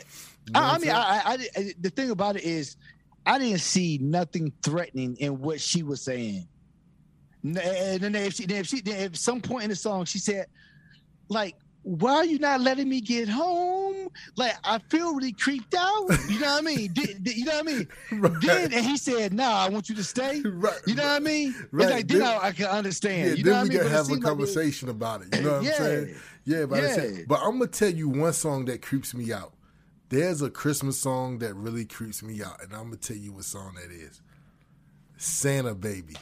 [0.46, 1.22] You know I, I mean, I,
[1.56, 2.76] I, the thing about it is,
[3.26, 6.46] I didn't see nothing threatening in what she was saying.
[7.42, 10.18] And then if she, then if she, then if some point in the song she
[10.18, 10.46] said,
[11.28, 14.08] like, why are you not letting me get home?
[14.36, 16.08] Like, I feel really creeped out.
[16.28, 16.92] You know what I mean?
[16.94, 17.88] Did, did- you know what I mean?
[18.12, 18.32] Right.
[18.42, 21.18] Then and he said, "Nah, I want you to stay." Right, You know what I
[21.20, 21.54] mean?
[21.70, 21.84] Right.
[21.84, 23.28] It's like then Then- I, I can understand.
[23.30, 23.78] Yeah, you know then what we mean?
[23.78, 25.36] can But have a seemed like conversation about it.
[25.36, 25.70] You know what Yeah.
[25.70, 26.14] I'm saying?
[26.44, 27.06] Yeah, but, Yeah.
[27.28, 29.52] but I'm gonna tell you one song that creeps me out.
[30.08, 33.44] There's a Christmas song that really creeps me out, and I'm gonna tell you what
[33.44, 34.20] song that is.
[35.16, 36.16] Santa Baby.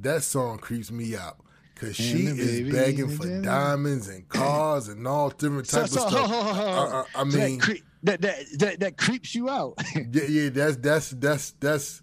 [0.00, 1.38] That song creeps me out.
[1.80, 6.04] Cause she Santa is begging for Santa- diamonds and cars and all different types so,
[6.06, 6.30] of hold, stuff.
[6.30, 7.06] hold, hold, hold.
[7.14, 9.74] I, I, I mean, that, cre- that, that that that creeps you out.
[9.94, 12.02] yeah, yeah, that's that's that's that's.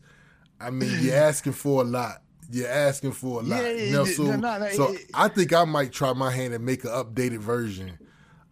[0.62, 2.22] I mean, you're asking for a lot.
[2.50, 3.62] You're asking for a lot.
[3.64, 6.14] Yeah, you know, yeah, so no, no, no, so it- I think I might try
[6.14, 7.98] my hand and make an updated version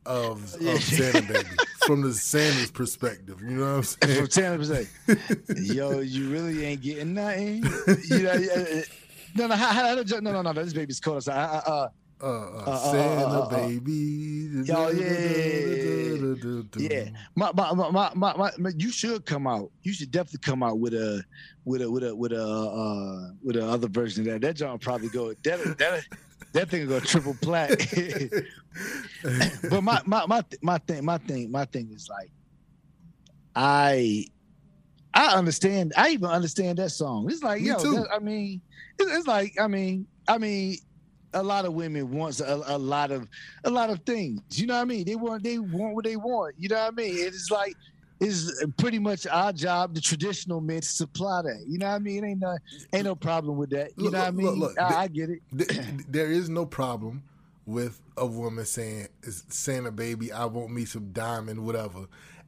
[0.05, 0.73] of, Yeah.
[0.73, 1.49] of Santa Baby
[1.86, 3.39] from the Santa's perspective.
[3.41, 4.17] You know what I'm saying?
[4.17, 4.29] From
[4.65, 4.88] saying?
[5.07, 5.57] perspective.
[5.59, 7.63] Yo, you really ain't getting nothing.
[8.09, 8.81] You know, yeah,
[9.36, 11.24] no, no, how, how, no, no, no, no, this baby's cold.
[11.24, 11.88] So, uh, uh, uh,
[12.22, 14.63] Uh, uh, uh, Santa uh, uh, Baby.
[14.63, 16.63] Yo, yeah.
[16.78, 17.10] yeah.
[17.36, 19.72] My, my, my, my, my, you should come out.
[19.82, 21.22] You should definitely come out with a,
[21.65, 24.41] with a, with a, with a, uh, with a other version of that.
[24.41, 26.04] That John probably go that that
[26.54, 27.72] that thing go triple plat.
[29.69, 32.30] but my my my my thing my thing my thing is like
[33.56, 34.26] I
[35.13, 37.28] I understand I even understand that song.
[37.30, 38.62] It's like Me yo, that- I mean
[38.99, 40.77] it's, like I mean I mean
[41.34, 43.27] a lot of women wants a, a lot of
[43.63, 44.41] a lot of things.
[44.51, 45.06] You know what I mean?
[45.06, 46.56] They want they want what they want.
[46.60, 47.15] You know what I mean?
[47.17, 47.75] It's like
[48.19, 51.65] it's pretty much our job, the traditional men, to supply that.
[51.67, 52.23] You know what I mean?
[52.23, 52.58] Ain't no
[52.93, 53.91] ain't no problem with that.
[53.97, 54.45] You Look, know what I mean?
[54.47, 54.79] look, look.
[54.79, 55.41] I, The- I get it.
[56.12, 57.23] There is no problem
[57.65, 62.06] with a woman saying "It's Santa baby, I want me some diamond, whatever,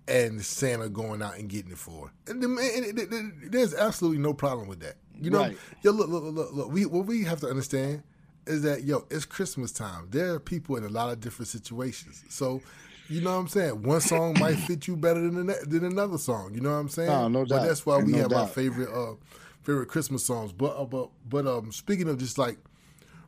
[0.08, 2.32] and Santa going out and getting it for her.
[2.32, 4.96] And, the, man- and it- it- there's absolutely no problem with that.
[5.20, 5.58] You know, Right.
[5.82, 6.72] yo, look, look, look, look.
[6.72, 8.04] We what we have to understand
[8.46, 10.08] is that yo, it's Christmas time.
[10.12, 12.62] There are people in a lot of different situations, so.
[13.08, 13.84] You know what I'm saying?
[13.84, 16.56] One song might fit you better than the, than another song.
[16.56, 17.08] You know what I'm saying?
[17.12, 19.14] Oh, no But that's why we No have our favorite uh
[19.62, 20.52] favorite Christmas songs.
[20.52, 22.58] But uh, but but um speaking of just like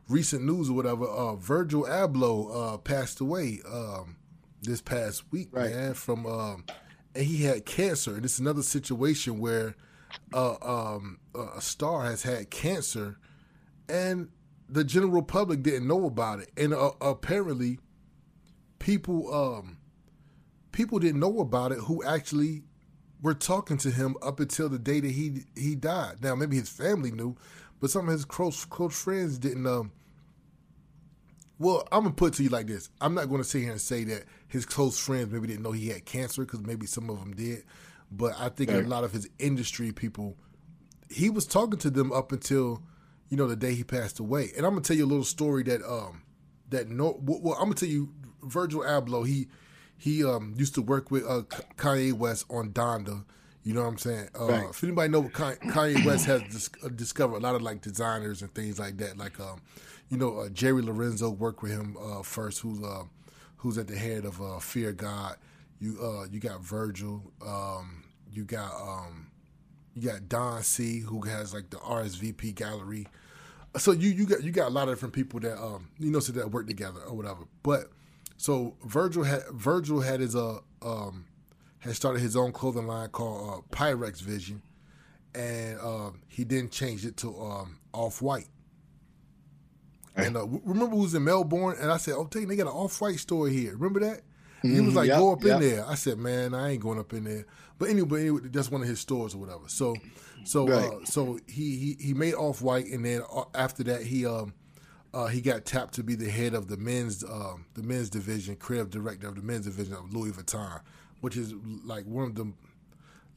[0.08, 4.16] recent news or whatever, uh, Virgil Abloh uh, passed away um,
[4.62, 5.70] this past week, Right.
[5.70, 5.94] man.
[5.94, 6.64] From um,
[7.14, 9.74] and he had cancer, and it's another situation where
[10.32, 13.18] uh, um, a star has had cancer,
[13.88, 14.28] and
[14.68, 17.78] the general public didn't know about it, and uh, apparently,
[18.78, 19.78] people um,
[20.72, 22.62] people didn't know about it who actually
[23.20, 26.22] were talking to him up until the day that he he died.
[26.22, 27.36] Now maybe his family knew,
[27.80, 29.66] but some of his close close friends didn't.
[29.66, 29.92] Um,
[31.58, 33.72] well, I'm gonna put it to you like this: I'm not going to sit here
[33.72, 37.10] and say that his close friends maybe didn't know he had cancer because maybe some
[37.10, 37.64] of them did,
[38.10, 38.84] but I think right.
[38.84, 40.36] a lot of his industry people,
[41.10, 42.82] he was talking to them up until
[43.28, 44.50] you know the day he passed away.
[44.56, 46.22] And I'm gonna tell you a little story that um
[46.70, 49.48] that no well I'm gonna tell you Virgil Abloh he
[49.98, 51.42] he um used to work with uh,
[51.76, 53.24] Kanye West on Donda.
[53.64, 54.28] You know what I'm saying?
[54.38, 54.66] Uh, right.
[54.70, 58.40] If anybody know, what Kanye West has dis- uh, discovered a lot of like designers
[58.40, 59.18] and things like that.
[59.18, 59.60] Like, um,
[60.08, 63.02] you know, uh, Jerry Lorenzo worked with him uh, first, who's uh,
[63.58, 65.36] who's at the head of uh, Fear God.
[65.80, 67.22] You uh, you got Virgil.
[67.46, 69.28] Um, you got um,
[69.94, 73.06] you got Don C, who has like the RSVP gallery.
[73.76, 76.20] So you you got you got a lot of different people that um you know
[76.20, 77.44] so that work together or whatever.
[77.62, 77.90] But
[78.36, 81.26] so Virgil had Virgil had his uh um
[81.80, 84.62] had started his own clothing line called uh, Pyrex Vision,
[85.34, 88.48] and uh, he then changed it to um, Off White.
[90.18, 92.72] And uh, remember, we was in Melbourne, and I said, "Oh, dang, they got an
[92.72, 93.72] Off White store here.
[93.72, 94.22] Remember that?"
[94.64, 95.62] Mm, he was like, yep, "Go up yep.
[95.62, 97.46] in there." I said, "Man, I ain't going up in there."
[97.78, 99.68] But anyway, anyway that's one of his stores or whatever.
[99.68, 99.94] So,
[100.44, 100.90] so, uh, right.
[100.90, 104.52] uh, so he, he he made Off White, and then uh, after that, he um
[105.14, 108.56] uh, he got tapped to be the head of the men's um, the men's division,
[108.56, 110.80] creative director of the men's division of Louis Vuitton,
[111.20, 111.54] which is
[111.84, 112.52] like one of the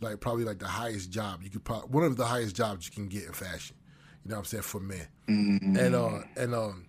[0.02, 2.92] like probably like the highest job you could probably one of the highest jobs you
[2.92, 3.76] can get in fashion.
[4.24, 5.78] You know what I'm saying for men, mm-hmm.
[5.78, 6.86] and uh and um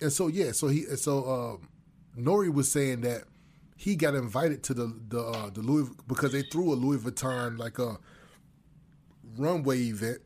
[0.00, 3.24] and so yeah, so he so uh, Nori was saying that
[3.76, 7.58] he got invited to the the uh, the Louis because they threw a Louis Vuitton
[7.58, 7.98] like a
[9.36, 10.18] runway event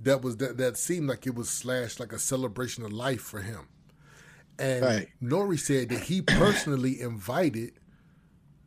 [0.00, 3.40] that was that that seemed like it was slashed like a celebration of life for
[3.40, 3.68] him.
[4.58, 5.08] And right.
[5.22, 7.72] Nori said that he personally invited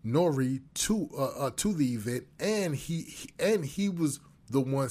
[0.06, 4.20] Nori to uh, uh, to the event, and he, he, and he was
[4.50, 4.90] the one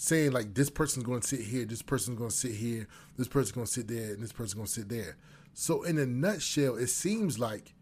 [0.00, 3.26] saying like this person's going to sit here, this person's going to sit here, this
[3.26, 5.16] person's going to sit there, and this person's going to sit there.
[5.54, 7.74] So in a nutshell, it seems like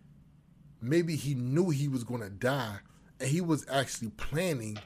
[0.81, 2.79] maybe he knew he was going to die,
[3.21, 4.79] and he was actually planning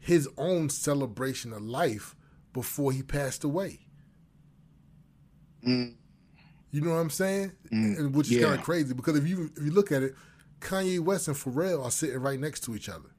[0.00, 2.16] his own celebration of life
[2.52, 3.86] before he passed away.
[5.64, 5.94] Mm.
[6.72, 7.52] You know what I'm saying?
[7.72, 7.98] Mm.
[7.98, 8.48] And which is yeah.
[8.48, 10.16] kind of crazy because if you if you look at it,
[10.58, 13.10] Kanye West and Pharrell are sitting right next to each other.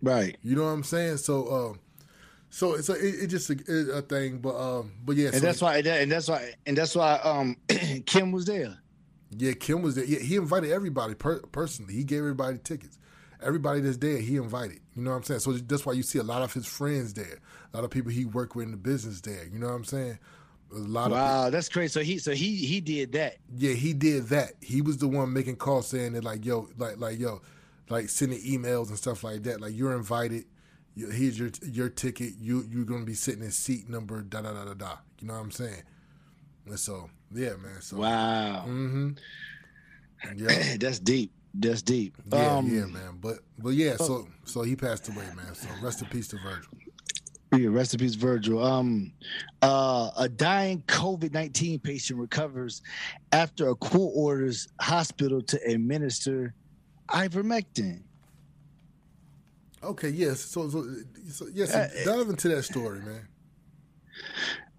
[0.00, 0.36] Right.
[0.40, 1.16] You know what I'm saying?
[1.16, 1.80] So um
[2.54, 5.40] so it's a, it, it just a, a, thing, but um, but yeah, and so
[5.40, 7.56] that's why, and that's why, and that's why um,
[8.06, 8.78] Kim was there.
[9.36, 10.04] Yeah, Kim was there.
[10.04, 11.94] Yeah, he invited everybody per- personally.
[11.94, 12.98] He gave everybody tickets
[13.44, 14.80] everybody that's there, he invited.
[14.96, 15.40] You know what I'm saying?
[15.40, 17.38] So that's why you see a lot of his friends there,
[17.72, 19.46] a lot of people he worked with in the business there.
[19.46, 20.18] You know what I'm saying?
[20.72, 21.88] A lot wow, of that's crazy.
[21.88, 23.36] So he, so he, he did that.
[23.56, 24.54] Yeah, he did that.
[24.60, 27.42] He was the one making calls saying that, like, yo, like, like, yo,
[27.88, 29.60] like sending emails and stuff like that.
[29.60, 30.46] Like, you're invited.
[30.96, 32.34] Here's your your ticket.
[32.38, 34.96] You you're gonna be sitting in seat number da da da da da.
[35.20, 35.82] You know what I'm saying?
[36.66, 37.80] And so yeah, man.
[37.80, 38.64] So wow.
[38.66, 39.10] Mm-hmm.
[40.36, 41.32] Yeah, that's deep.
[41.54, 42.16] That's deep.
[42.32, 43.18] Yeah, um, yeah, man.
[43.20, 45.54] But but yeah, so so he passed away, man.
[45.54, 46.72] So rest in peace to Virgil.
[47.56, 48.62] Yeah, rest in peace, Virgil.
[48.62, 49.12] Um,
[49.62, 52.82] uh, a dying COVID nineteen patient recovers
[53.32, 56.54] after a court orders hospital to administer
[57.10, 58.02] ivermectin.
[59.84, 60.40] Okay, yes.
[60.40, 60.86] So, so,
[61.30, 63.28] so yes, uh, dive into that story, man.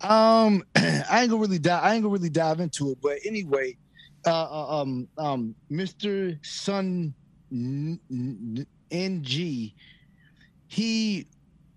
[0.02, 1.84] Um, I ain't gonna really dive.
[1.84, 3.78] I ain't gonna really dive into it, but anyway,
[4.26, 6.44] uh, uh, um, um, Mr.
[6.46, 7.14] Sun
[8.92, 9.74] NG,
[10.68, 11.28] he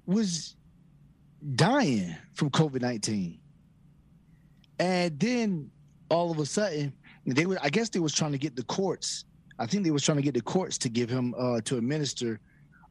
[0.07, 0.57] was
[1.55, 3.39] dying from COVID 19.
[4.81, 5.71] And then
[6.11, 6.93] all of a sudden,
[7.27, 9.25] they were, I guess they was trying to get the courts.
[9.59, 12.41] I think they was trying to get the courts to give him, uh, to administer,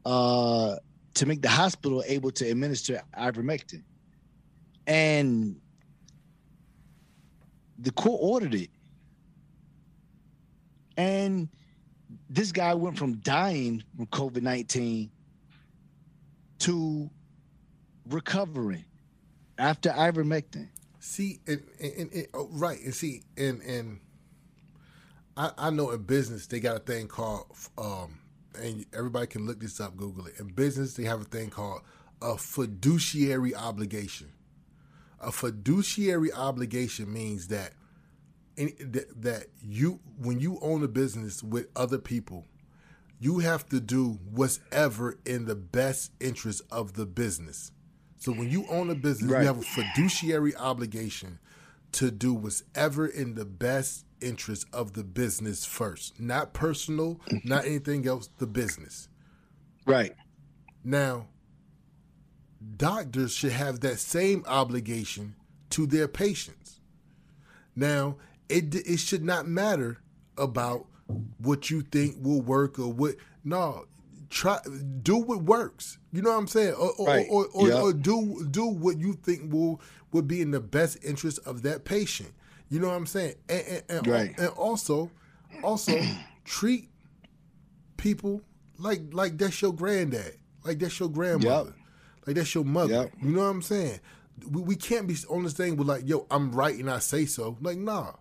[0.08, 0.78] uh,
[1.15, 3.84] to make the hospital able to administer ivermectin.
[4.88, 5.60] And
[7.78, 8.70] the court ordered it.
[10.96, 11.50] And
[12.30, 15.12] this guy went from dying from COVID 19
[16.60, 17.10] to
[18.08, 18.86] recovering
[19.58, 20.70] after ivermectin.
[21.00, 24.00] See, and, and, and oh, right, and see, and and
[25.36, 27.46] I, I know in business they got a thing called,
[27.78, 28.20] um,
[28.58, 30.34] and everybody can look this up, Google it.
[30.39, 31.82] In business, they have a thing called
[32.22, 34.32] a fiduciary obligation.
[35.20, 37.74] A fiduciary obligation means that
[38.56, 42.46] that you when you own a business with other people,
[43.20, 47.72] you have to do what's ever in the best interest of the business.
[48.17, 49.41] So when you own a business, Right.
[49.41, 51.38] you have a fiduciary obligation
[51.93, 57.47] to do what's ever in the best interest of the business first, not personal, mm-hmm.
[57.47, 59.10] not anything else, the business.
[59.86, 60.13] Right.
[60.84, 61.27] Now,
[62.75, 65.36] doctors should have that same obligation
[65.71, 66.80] to their patients.
[67.75, 68.17] Now,
[68.49, 69.99] it it should not matter
[70.38, 70.88] about
[71.38, 73.15] what you think will work or what.
[73.43, 73.86] No,
[74.30, 74.60] try
[75.01, 75.97] do what works.
[76.12, 76.73] You know what I'm saying?
[76.73, 77.27] Or or, Right.
[77.30, 77.84] or, or, Yep.
[77.84, 81.86] or do do what you think will would be in the best interest of that
[81.86, 82.34] patient.
[82.69, 83.36] You know what I'm saying?
[83.49, 84.38] And and, and, Right.
[84.39, 85.10] and also
[85.63, 85.93] also
[86.45, 86.89] treat
[87.97, 88.41] people
[88.77, 91.73] like like that's your granddad, like that's your grandmother,
[92.25, 92.93] like that's your mother.
[92.93, 93.13] Yep.
[93.21, 93.99] You know what I'm saying?
[94.51, 97.25] We, we can't be on this thing with like, yo, I'm right and I say
[97.25, 97.58] so.
[97.62, 98.12] Like, nah,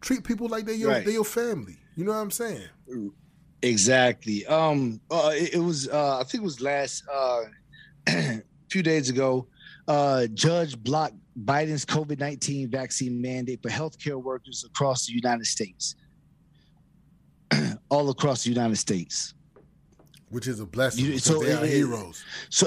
[0.00, 1.04] treat people like they your Right.
[1.04, 1.76] they your family.
[1.96, 2.68] You know what I'm saying?
[3.62, 4.46] Exactly.
[4.46, 7.40] Um, uh, it, it was uh, I think it was last uh,
[8.70, 9.46] few days ago.
[9.88, 15.94] Uh, judge blocked Biden's COVID nineteen vaccine mandate for healthcare workers across the United States.
[17.90, 19.34] All across the United States.
[20.30, 21.04] Which is a blessing.
[21.06, 22.22] You- so they are it- heroes.
[22.50, 22.66] So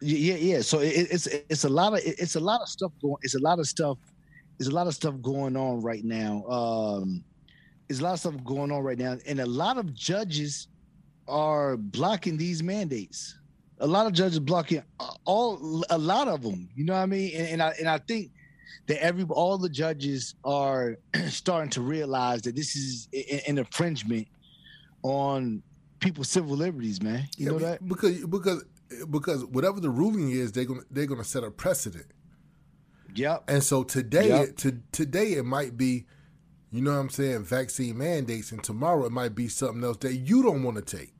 [0.00, 0.60] yeah, yeah.
[0.62, 3.16] So it, it's it's a lot of it's a lot of stuff going.
[3.22, 3.98] It's a lot of stuff.
[4.58, 6.44] There's a lot of stuff going on right now.
[6.46, 7.24] Um,
[7.88, 10.68] there's a lot of stuff going on right now, and a lot of judges
[11.26, 13.36] are blocking these mandates.
[13.80, 14.82] A lot of judges blocking
[15.24, 15.84] all.
[15.90, 16.68] A lot of them.
[16.74, 17.32] You know what I mean?
[17.34, 18.30] And, and I and I think
[18.86, 20.96] that every all the judges are
[21.28, 23.08] starting to realize that this is
[23.48, 24.28] an infringement
[25.02, 25.62] on
[26.00, 27.28] people's civil liberties, man.
[27.36, 27.86] You Yeah, know that?
[27.88, 28.64] because because
[29.10, 32.06] because whatever the ruling is, they're gonna they're gonna set a precedent.
[33.14, 33.44] Yep.
[33.48, 34.48] And so today, Yep.
[34.48, 36.06] it, to, today it might be,
[36.70, 40.14] you know what I'm saying, vaccine mandates, and tomorrow it might be something else that
[40.14, 41.12] you don't want to take.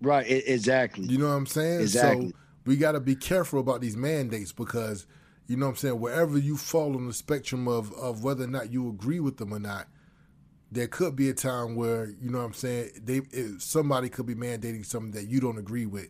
[0.00, 1.06] Right, exactly.
[1.06, 1.80] You know what I'm saying?
[1.82, 2.28] Exactly.
[2.30, 2.34] So
[2.64, 5.06] we got to be careful about these mandates because,
[5.46, 8.48] you know what I'm saying, wherever you fall on the spectrum of, of whether or
[8.48, 9.88] not you agree with them or not,
[10.72, 13.20] there could be a time where, you know what I'm saying, they
[13.58, 16.08] somebody could be mandating something that you don't agree with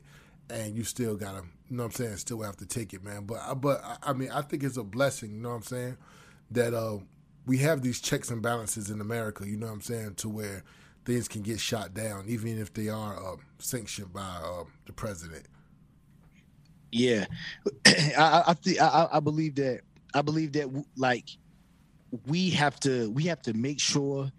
[0.51, 3.03] and you still got to, you know what I'm saying, still have to take it,
[3.03, 3.25] man.
[3.25, 5.63] But, I- but I- I mean, I think it's a blessing, you know what I'm
[5.63, 5.97] saying,
[6.51, 6.99] that uh,
[7.47, 10.63] we have these checks and balances in America, you know what I'm saying, to where
[11.11, 15.47] things can get shot down, even if they are uh, sanctioned by uh, the president.
[16.93, 17.27] Yeah,
[17.87, 19.81] I, I, I think I, I believe that
[20.15, 21.29] I believe that like
[22.27, 24.31] we have to we have to make sure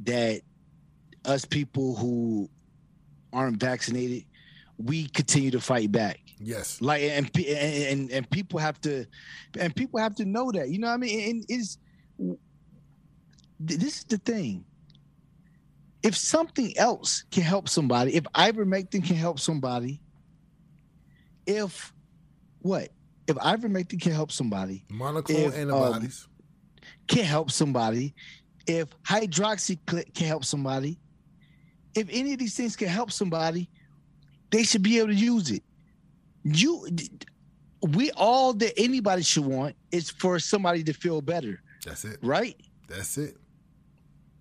[0.00, 0.40] that
[1.24, 2.48] us people who
[3.32, 4.24] aren't vaccinated
[4.78, 6.20] we continue to fight back.
[6.38, 6.80] Yes.
[6.80, 9.04] Like and and and, and people have to
[9.58, 11.30] and people have to know that you know what I mean.
[11.30, 11.78] And is
[13.58, 14.64] this is the thing.
[16.02, 20.00] If something else can help somebody, if ivermectin can help somebody,
[21.46, 21.92] if
[22.60, 22.88] what
[23.26, 26.28] if ivermectin can help somebody Monoclonal If, um, antibodies.
[27.08, 28.14] can help somebody
[28.66, 30.98] if hydroxy can help somebody
[31.94, 33.68] if any of these things can help somebody
[34.50, 35.62] they should be able to use it
[36.44, 36.86] you
[37.94, 42.18] we all that anybody should want is for somebody to feel better That's it.
[42.22, 42.56] right
[42.88, 43.36] That's it.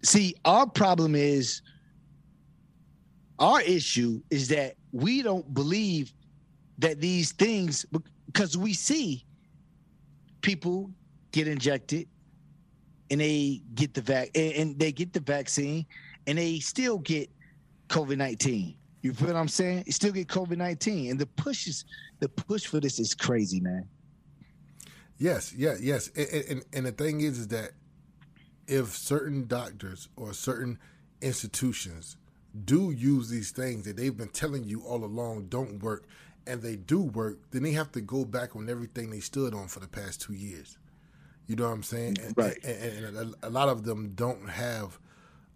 [0.04, 1.62] See our problem is
[3.40, 6.14] our issue is that we don't believe
[6.78, 7.86] that these things
[8.26, 9.26] because we see
[10.42, 10.90] people
[11.32, 12.08] get injected
[13.12, 15.86] and they get the vac and, and they get the vaccine
[16.28, 17.30] and they still get
[17.88, 19.84] covid-19 you feel what i'm saying?
[19.86, 21.86] They still get covid-19 and the push is
[22.20, 23.88] the push for this is crazy man.
[25.18, 26.10] Yes, yeah, yes.
[26.16, 27.72] And, and, and the thing is, is that
[28.70, 30.78] if certain doctors or certain
[31.22, 32.18] institutions
[32.66, 36.06] do use these things that they've been telling you all along don't work,
[36.48, 39.68] and they do work, then they have to go back on everything they stood on
[39.68, 40.78] for the past two years.
[41.46, 42.18] You know what I'm saying?
[42.24, 42.58] And, Right.
[42.64, 45.00] And, and, and a, a lot of them don't have.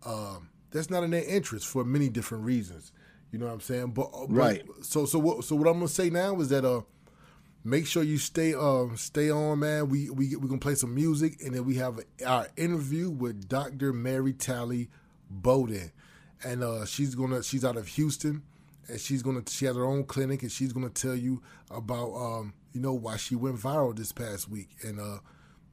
[0.06, 2.92] Um, that's not in their interest for many different reasons.
[3.32, 3.92] You know what I'm saying?
[3.92, 4.64] But, but Right.
[4.82, 6.82] So so what so what I'm gonna say now is that uh
[7.64, 9.90] make sure you stay um stay on man.
[9.90, 13.94] We we we gonna play some music and then we have our interview with dr
[13.94, 14.90] mary talley
[15.30, 15.92] bowden.
[16.44, 18.44] And uh she's gonna she's out of houston
[18.88, 21.42] and she's gonna she has her own clinic and she's gonna tell you
[21.72, 24.70] about um you know why she went viral this past week.
[24.84, 25.20] And uh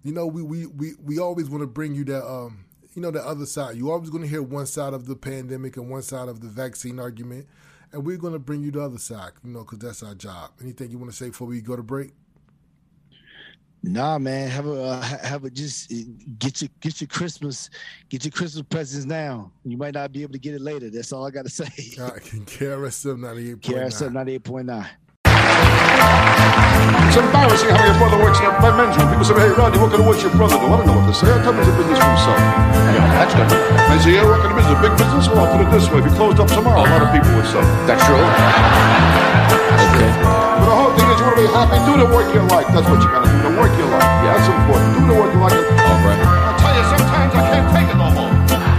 [0.03, 2.64] you know we we we, we always want to bring you that um
[2.95, 3.76] you know the other side.
[3.76, 6.49] You're always going to hear one side of the pandemic and one side of the
[6.49, 7.47] vaccine argument
[7.93, 10.51] and we're going to bring you the other side, you know, because that's our job.
[10.61, 12.12] Anything you want to say before we go to break?
[13.82, 14.51] Nah, man.
[14.51, 15.91] Have a uh, have a just
[16.38, 17.70] get your get your Christmas
[18.11, 19.51] get your Christmas presents now.
[19.64, 20.91] You might not be able to get it later.
[20.91, 21.70] That's all I got to say.
[21.99, 23.61] All right, KRSM ninety eight.
[23.61, 24.86] KRSM ninety eight point nine.
[27.11, 29.11] It's embarrassing how your brother works in a men's room.
[29.11, 30.66] People say, hey, Rodney, what kind of work's your brother do?
[30.70, 31.26] I don't know what to say.
[31.26, 32.38] I tell him he's a business for himself.
[32.38, 33.51] Yeah, that's good.
[33.51, 34.78] And say, yeah, what kind of business?
[34.78, 35.26] A big business?
[35.26, 35.98] Well, I'll put it this way.
[35.98, 37.66] If he closed up tomorrow, a lot of people would suffer.
[37.90, 38.22] That's true.
[39.90, 40.11] Okay.
[40.62, 41.82] But the whole thing is you want to be happy.
[41.82, 42.70] Do the work you like.
[42.70, 43.42] That's what you got to do.
[43.42, 44.07] The work you like.
[44.22, 44.38] Yeah.
[44.38, 44.88] That's important.
[44.94, 45.70] Do the work you like.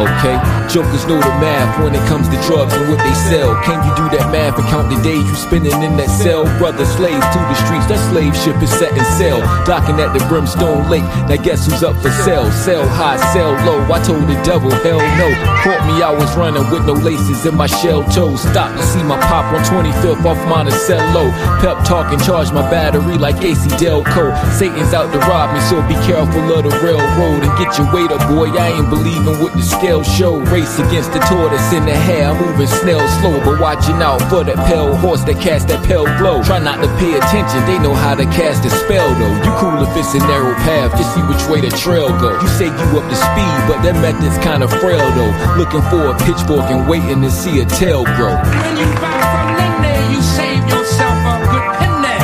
[0.01, 0.33] Okay,
[0.65, 3.53] jokers know the math when it comes to drugs and what they sell.
[3.61, 6.49] Can you do that math and count the days you spending in that cell?
[6.57, 9.37] Brother, slaves to the streets, that slave ship is setting sail.
[9.69, 12.49] Docking at the brimstone lake, now guess who's up for sale?
[12.49, 13.77] Sell high, sell low.
[13.93, 15.29] I told the devil, hell no.
[15.61, 18.41] Caught me, I was running with no laces in my shell toes.
[18.41, 21.29] Stop to see my pop on 25th off Monticello.
[21.61, 24.33] Pep talking, charge my battery like AC Delco.
[24.57, 28.09] Satan's out to rob me, so be careful of the railroad and get your weight
[28.09, 28.49] up, boy.
[28.57, 30.39] I ain't believing what the scale show.
[30.47, 34.55] Race against the tortoise in the hair, moving snail slow, but watching out for that
[34.63, 36.39] pale horse that cast that pale glow.
[36.47, 39.35] Try not to pay attention, they know how to cast a spell though.
[39.43, 42.39] You cool if it's a narrow path, just see which way the trail go.
[42.39, 45.33] You say you up to speed, but that method's kinda frail though.
[45.59, 48.39] Looking for a pitchfork and waiting to see a tail grow.
[48.39, 52.19] When you buy from Lindy, you save yourself a good penny.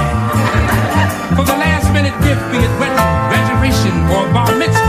[1.35, 4.86] For the last minute gift, be it graduation, or bar mitzvah.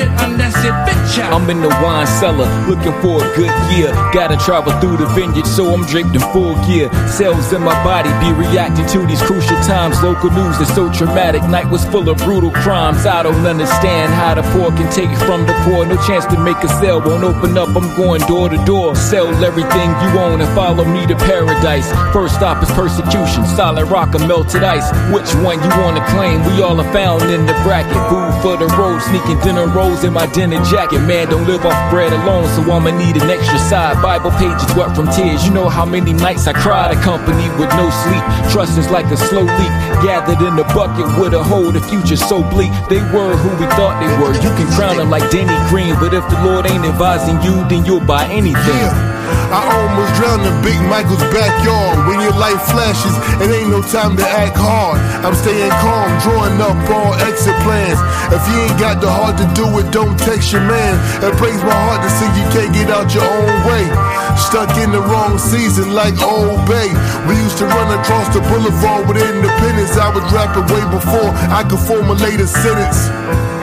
[0.00, 3.88] You wear I'm in the wine cellar looking for a good year.
[4.12, 6.92] Gotta travel through the vineyard, so I'm draped in full gear.
[7.08, 10.02] Cells in my body be reacting to these crucial times.
[10.02, 11.42] Local news is so traumatic.
[11.44, 13.06] Night was full of brutal crimes.
[13.06, 15.86] I don't understand how the poor can take it from the poor.
[15.86, 17.68] No chance to make a sale, won't open up.
[17.74, 18.94] I'm going door to door.
[18.94, 21.88] Sell everything you own and follow me to paradise.
[22.12, 23.46] First stop is persecution.
[23.46, 24.90] Solid rock or melted ice.
[25.08, 26.44] Which one you wanna claim?
[26.44, 27.96] We all are found in the bracket.
[28.12, 30.98] Food for the road, sneaking dinner rolls in my dinner jacket.
[31.06, 34.02] Man, don't live off bread alone, so I'ma need an extra side.
[34.02, 35.44] Bible pages wet from tears.
[35.46, 38.24] You know how many nights I cried, accompanied with no sleep.
[38.50, 41.70] Trust is like a slow leak, gathered in a bucket with a hole.
[41.70, 42.72] The future so bleak.
[42.88, 44.34] They were who we thought they were.
[44.34, 47.84] You can crown them like Denny Green, but if the Lord ain't advising you, then
[47.84, 49.09] you'll buy anything.
[49.50, 52.06] I almost drowned in Big Michael's backyard.
[52.06, 54.98] When your life flashes, it ain't no time to act hard.
[55.24, 58.00] I'm staying calm, drawing up all exit plans.
[58.32, 60.96] If you ain't got the heart to do it, don't text your man.
[61.22, 63.84] It breaks my heart to see you can't get out your own way.
[64.38, 66.88] Stuck in the wrong season like Old Bay.
[67.28, 69.96] We used to run across the boulevard with independence.
[69.98, 73.59] I was rapping way before I could formulate a sentence.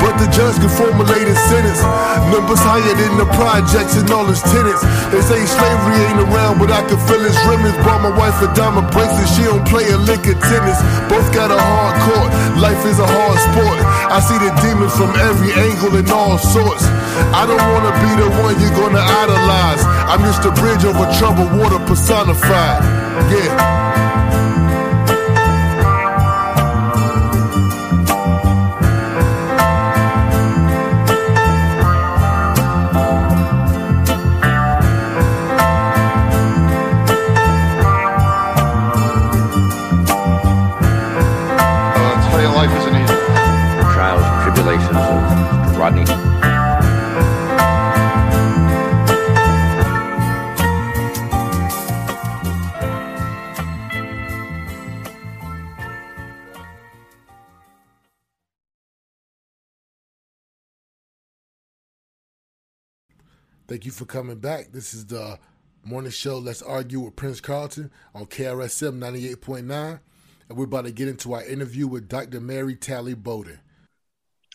[0.00, 1.82] But the judge can formulate a sentence.
[2.30, 4.82] Numbers higher than the projects and all its tenants.
[5.10, 7.78] They say slavery ain't around, but I can feel its remnants.
[7.82, 10.78] Bought my wife a diamond bracelet, she don't play a lick of tennis.
[11.10, 12.30] Both got a hard court,
[12.60, 13.78] life is a hard sport.
[14.12, 16.84] I see the demons from every angle and all sorts.
[17.34, 19.82] I don't wanna be the one you're gonna idolize.
[20.06, 22.82] I'm just a bridge over troubled water personified.
[23.32, 23.87] Yeah.
[45.88, 46.04] Rodney.
[63.66, 64.72] Thank you for coming back.
[64.72, 65.38] This is the
[65.84, 66.38] morning show.
[66.38, 70.00] Let's argue with Prince Carlton on KRSM 98.9.
[70.48, 72.40] And we're about to get into our interview with Dr.
[72.40, 73.60] Mary Talley Bowden.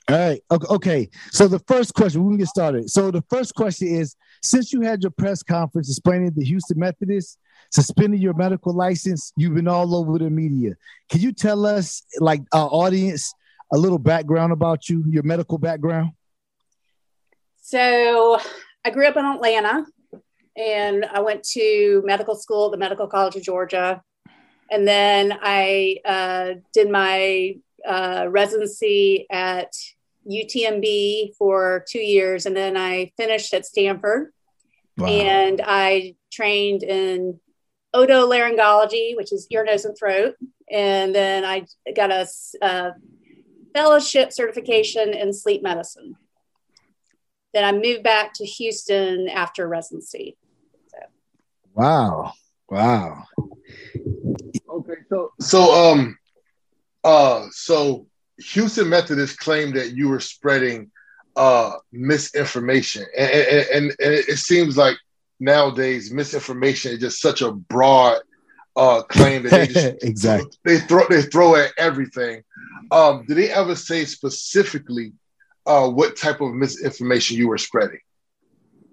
[0.10, 0.42] All right.
[0.52, 1.10] Okay.
[1.32, 2.90] So the first question, we can get started.
[2.90, 7.38] So the first question is since you had your press conference explaining the Houston Methodist
[7.72, 10.76] suspending your medical license, you've been all over the media.
[11.10, 13.34] Can you tell us, like our audience,
[13.74, 16.12] a little background about you, your medical background?
[17.62, 18.40] So
[18.86, 19.86] I grew up in Atlanta
[20.56, 24.04] and I went to medical school at the Medical College of Georgia.
[24.70, 27.56] And then I uh, did my
[27.88, 29.74] uh, residency at
[30.30, 32.46] UTMB for two years.
[32.46, 34.32] And then I finished at Stanford.
[34.98, 35.08] Wow.
[35.08, 37.40] And I trained in
[37.94, 40.36] otolaryngology, which is ear, nose, and throat.
[40.72, 41.66] And then I
[41.96, 42.92] got a, s- a
[43.74, 46.16] fellowship certification in sleep medicine.
[47.54, 50.38] Then I moved back to Houston after residency.
[51.76, 52.34] Wow.
[52.70, 53.24] Wow.
[54.70, 56.18] Okay, so so um,
[57.04, 60.92] Uh, so Houston Methodist claimed that you were spreading
[61.36, 64.98] uh, misinformation, and, and, and, and it seems like
[65.40, 68.20] nowadays misinformation is just such a broad
[68.76, 72.44] uh, claim that they just exactly they throw they throw at everything.
[72.92, 75.14] Um, did they ever say specifically
[75.66, 78.00] uh, what type of misinformation you were spreading?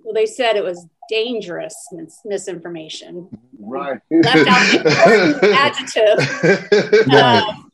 [0.05, 3.29] Well, they said it was dangerous mis- misinformation.
[3.59, 4.01] Right.
[4.11, 7.13] Left out the important adjective.
[7.13, 7.70] Um,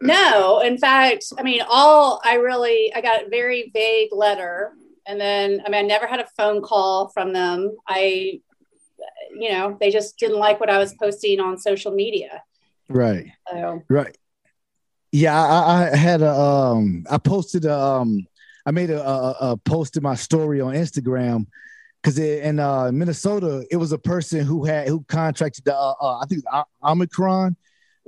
[0.00, 4.72] no, in fact, I mean, all I really, I got a very vague letter.
[5.06, 7.76] And then, I mean, I never had a phone call from them.
[7.88, 8.40] I,
[9.38, 12.42] you know, they just didn't like what I was posting on social media.
[12.88, 14.16] right So, right
[15.12, 18.26] yeah I, I had a um i posted a um
[18.66, 21.46] i made a, a, a post in my story on instagram
[22.02, 26.18] because in uh minnesota it was a person who had who contracted the uh, uh,
[26.18, 27.56] i think it was O- omicron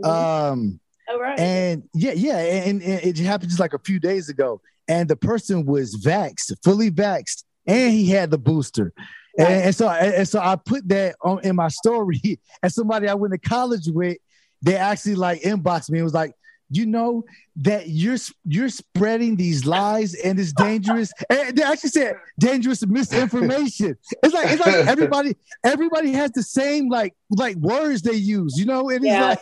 [0.05, 1.39] um oh, right.
[1.39, 4.61] and yeah yeah and, and it happened just like a few days ago.
[4.89, 8.93] And the person was vaxxed fully vaxxed and he had the booster.
[9.39, 12.41] And, and so and, and so i put that on in my story.
[12.63, 14.19] And somebody i went to college with
[14.63, 15.99] they actually like inboxed me.
[15.99, 16.33] And was like
[16.71, 17.25] you know
[17.57, 21.13] that you're you're spreading these lies and it's dangerous.
[21.31, 23.97] And they actually said dangerous misinformation.
[24.23, 28.67] It's like it's like everybody everybody has the same like like words they use you
[28.67, 28.91] know?
[28.91, 29.25] And it's Yeah.
[29.29, 29.41] like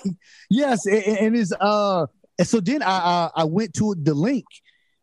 [0.50, 2.06] yes and, and it's uh
[2.38, 4.44] and so then I, I i went to the link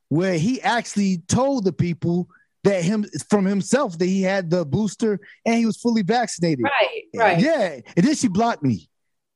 [0.09, 2.27] where he actually told the people
[2.63, 6.63] that him from himself that he had the booster and he was fully vaccinated.
[6.63, 7.39] Right, right.
[7.39, 8.87] yeah and then she blocked me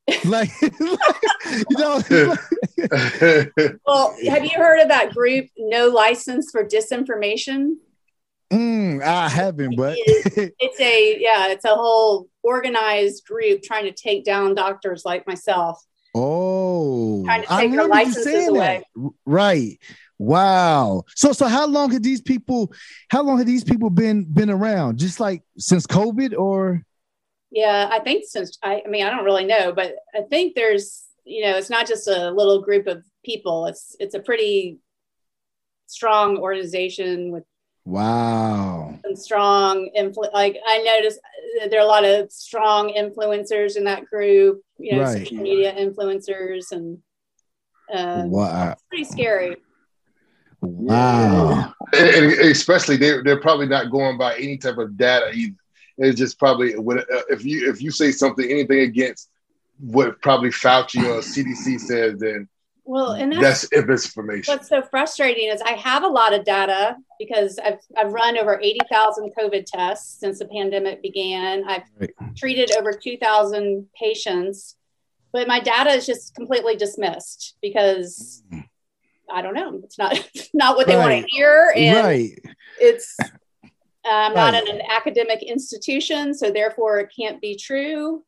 [0.26, 0.72] like you
[1.72, 2.01] know
[3.86, 7.76] Well, have you heard of that group, No License for Disinformation?
[8.51, 14.24] Mm, I haven't, but It's a, yeah, it's a whole organized group trying to take
[14.24, 15.84] down doctors like myself.
[16.16, 18.84] oh, Trying to I take their remember you licenses away.
[18.95, 19.12] that.
[19.26, 19.78] Right.
[20.20, 21.03] Wow.
[21.16, 22.72] So, so how long have these people?
[23.10, 24.97] How long have these people been been around?
[24.97, 26.84] Just like since COVID, or
[27.51, 31.05] Yeah, I think since I, I mean, I don't really know, but I think there's,
[31.23, 33.65] you know, it's not just a little group of people.
[33.67, 34.79] It's it's a pretty
[35.85, 37.43] strong organization with
[37.85, 38.99] wow.
[39.05, 41.19] some strong influ- like I noticed
[41.63, 45.19] uh, there are a lot of strong influencers in that group, you know, Right.
[45.19, 46.97] social media influencers and
[47.93, 48.71] uh, Wow.
[48.73, 49.55] it's pretty scary.
[50.61, 51.73] Wow.
[51.93, 55.55] and, and especially they they're probably not going by any type of data either.
[55.97, 59.29] It's just probably what uh, if you if you say something anything against
[59.79, 62.47] what probably Fauci or CDC says, then
[62.85, 64.53] Well, and that's, that's misinformation.
[64.53, 68.59] what's so frustrating is I have a lot of data because I've I've run over
[68.61, 71.63] eighty thousand COVID tests since the pandemic began.
[71.67, 72.13] I've Right.
[72.35, 74.75] treated over two thousand patients,
[75.33, 78.43] but my data is just completely dismissed because
[79.31, 79.81] I don't know.
[79.83, 80.13] It's not
[80.53, 82.39] not what they want to hear, and Right.
[82.79, 83.17] it's
[84.10, 84.68] I'm not Right.
[84.68, 88.24] in an academic institution, so therefore it can't be true.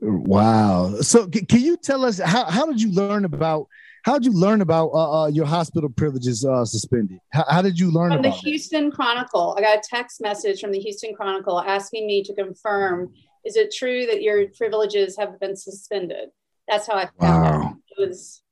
[0.00, 0.96] Wow.
[1.00, 3.68] So, can you tell us how how did you learn about
[4.04, 7.18] how did you learn about uh, uh, your hospital privileges uh, suspended?
[7.32, 8.48] How, how did you learn From the about it?
[8.48, 13.12] Houston Chronicle, I got a text message from the Houston Chronicle asking me to confirm:
[13.44, 16.30] Is it true that your privileges have been suspended?
[16.68, 17.74] That's how I found out.
[17.96, 18.42] It was,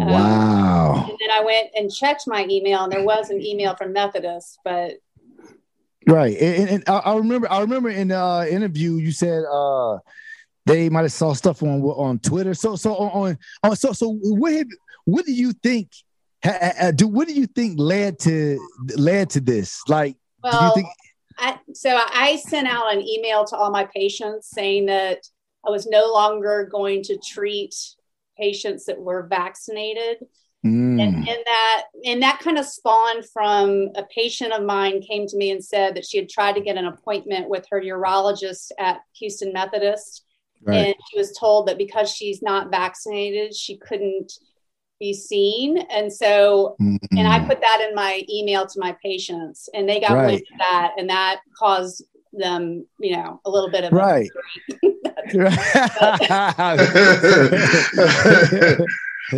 [0.00, 1.06] um, Wow.
[1.08, 4.58] and then I went and checked my email, and there was an email from Methodist,
[4.64, 4.94] but
[6.08, 6.36] Right.
[6.38, 9.98] And, and- I, I remember I remember in the uh, interview you said uh,
[10.64, 12.54] they might have saw stuff on on Twitter.
[12.54, 14.68] So so on, on so so what have,
[15.04, 15.90] what do you think?
[16.44, 18.58] ha- do what do you think led to
[18.96, 19.82] led to this?
[19.88, 20.12] Like,
[20.44, 20.86] do you well, think?
[21.38, 25.28] I, so I sent out an email to all my patients saying that
[25.66, 27.74] I was no longer going to treat
[28.38, 30.18] patients that were vaccinated.
[30.64, 35.26] Mm, and, and that and that kind of spawned from a patient of mine came
[35.26, 38.70] to me and said that she had tried to get an appointment with her urologist
[38.78, 40.24] at Houston Methodist
[40.64, 40.86] right.
[40.86, 44.32] and she was told that because she's not vaccinated she couldn't
[44.98, 49.68] be seen and so and I Mm, put that in my email to my patients
[49.74, 50.26] and they got Right.
[50.26, 54.30] wind of that and that caused them you know a little bit of right.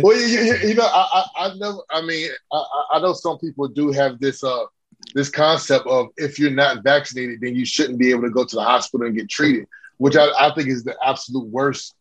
[0.01, 1.83] well, you, you, you know, I, I, I know.
[1.89, 2.63] I mean, I,
[2.93, 4.65] I- know some people do have this uh
[5.13, 8.55] this concept of if you're not vaccinated, then you shouldn't be able to go to
[8.55, 9.65] the hospital and get treated,
[9.97, 11.95] which I, I think is the absolute worst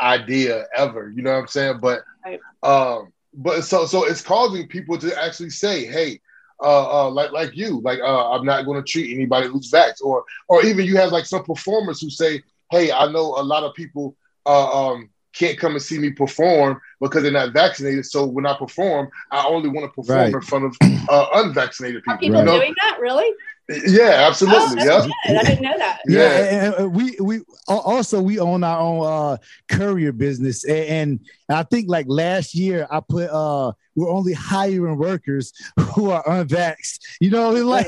[0.00, 1.12] idea ever.
[1.14, 1.78] You know what I'm saying?
[1.80, 2.40] But Right.
[2.62, 6.20] um, but so so it's causing people to actually say, hey.
[6.62, 10.02] Uh, uh, like like you, like uh, I'm not going to treat anybody who's vaxxed,
[10.02, 13.62] or or even you have like some performers who say, "Hey, I know a lot
[13.64, 18.06] of people uh, um, can't come and see me perform because they're not vaccinated.
[18.06, 20.34] So when I perform, I only want to perform Right.
[20.34, 20.76] in front of
[21.08, 22.14] uh, unvaccinated people.
[22.14, 22.58] Are people you know?
[22.58, 23.28] doing that really?
[23.68, 24.82] Yeah, absolutely.
[24.82, 25.06] Oh, yeah.
[25.26, 25.36] good.
[25.38, 26.00] I didn't know that.
[26.06, 26.64] Yeah, Yeah.
[26.66, 29.36] and- and we we also we own our own uh
[29.70, 35.52] courier business, and, I think like last year I put uh we're only hiring workers
[35.94, 36.98] who are unvaxxed.
[37.20, 37.86] You know, like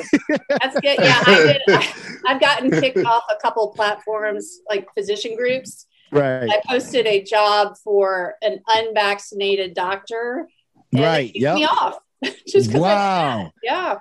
[0.49, 0.99] That's good.
[0.99, 1.63] Yeah, I did.
[1.69, 1.95] I,
[2.27, 5.87] I've gotten kicked off a couple platforms like physician groups.
[6.13, 10.49] right, I posted a job for an unvaccinated doctor.
[10.93, 11.55] And right, Yeah.
[11.55, 11.71] me yep.
[11.71, 11.99] off.
[12.49, 13.53] Just 'cause I- Wow.
[13.63, 13.99] yeah.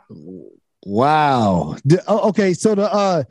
[0.85, 1.75] Wow.
[1.83, 3.23] The- oh, okay, so the uh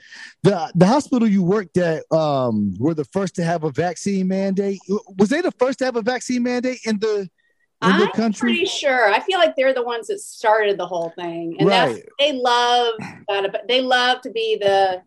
[0.42, 4.80] the the hospital you worked at um were the first to have a vaccine mandate.
[5.18, 7.28] Was they the first to have a vaccine mandate in the
[7.82, 8.50] in the I'm country?
[8.50, 9.12] pretty sure.
[9.12, 12.94] I feel like they're the ones that started the whole thing, and that's they love
[13.68, 15.02] they love to be the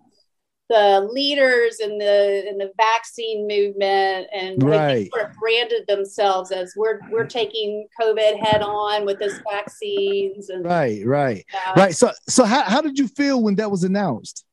[0.69, 5.09] the leaders in the in the vaccine movement, and Right.
[5.13, 10.65] sort of branded themselves as we're we're taking COVID head on with this vaccines and
[10.65, 11.45] Right, right.
[11.53, 11.95] uh, Right.
[11.95, 14.43] So so how, how did you feel when that was announced?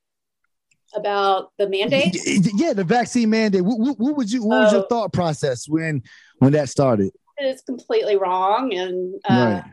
[0.96, 2.14] about the mandate.
[2.54, 3.64] Yeah, the vaccine mandate.
[3.64, 4.86] What, what, what was you what was your Oh.
[4.88, 6.04] thought process when
[6.38, 7.10] when that started?
[7.36, 9.64] It's completely wrong, and uh, Right.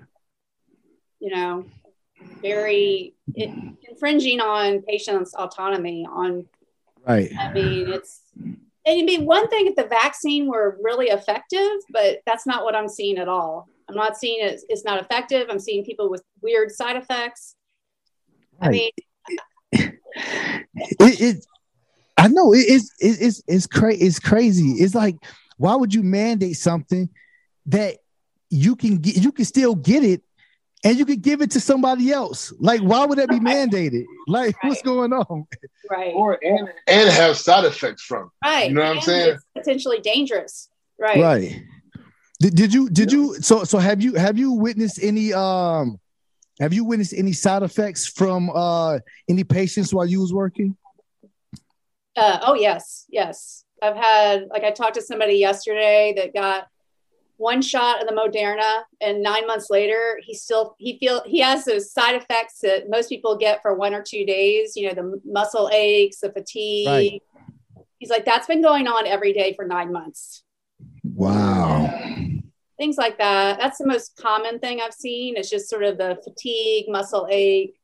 [1.19, 1.65] you know,
[2.41, 3.49] very it,
[3.89, 6.07] infringing on patients' autonomy.
[6.09, 6.45] On
[7.07, 7.31] Right.
[7.39, 8.21] I mean, it's
[8.85, 12.87] it'd be one thing if the vaccine were really effective, but that's not what I'm
[12.87, 13.67] seeing at all.
[13.89, 14.61] I'm not seeing it.
[14.69, 15.47] It's not effective.
[15.49, 17.55] I'm seeing people with weird side effects.
[18.61, 18.91] I mean,
[20.75, 21.45] It, it
[22.17, 24.71] I know it is it, it's it's crazy it's crazy.
[24.73, 25.15] It's like
[25.57, 27.09] why would you mandate something
[27.67, 27.97] that
[28.49, 30.21] you can get you can still get it
[30.83, 32.53] and you could give it to somebody else?
[32.59, 34.05] Like why would that be mandated?
[34.27, 35.45] Like what's going on?
[35.89, 38.25] right, Or and, and have side effects from.
[38.25, 38.47] it.
[38.47, 38.69] right.
[38.69, 39.35] You know what I'm saying?
[39.35, 40.69] It's potentially dangerous.
[40.99, 41.19] Right.
[41.19, 41.63] Right.
[42.39, 45.99] Did, did you did you so so have you have you witnessed any um
[46.59, 50.75] have you witnessed any side effects from uh any patients while you was working?
[52.15, 53.63] Uh, oh yes, yes.
[53.81, 56.67] I've had like I talked to somebody yesterday that got
[57.41, 61.65] one shot of the Moderna, and nine months later, he still he feel he has
[61.65, 64.77] those side effects that most people get for one or two days.
[64.77, 66.87] You know, the muscle aches, the fatigue.
[66.87, 67.23] Right.
[67.97, 70.43] He's like, that's been going on every day for nine months.
[71.03, 71.89] Wow.
[72.77, 73.59] Things like that.
[73.59, 75.35] That's the most common thing I've seen.
[75.35, 77.75] It's just sort of the fatigue, muscle ache.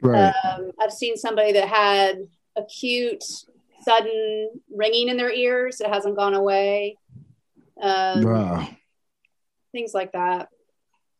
[0.00, 0.32] Right.
[0.44, 3.24] Um, I've seen somebody that had acute,
[3.82, 6.96] sudden ringing in their ears It hasn't gone away.
[7.80, 8.68] Um, wow.
[9.74, 10.50] Things like that.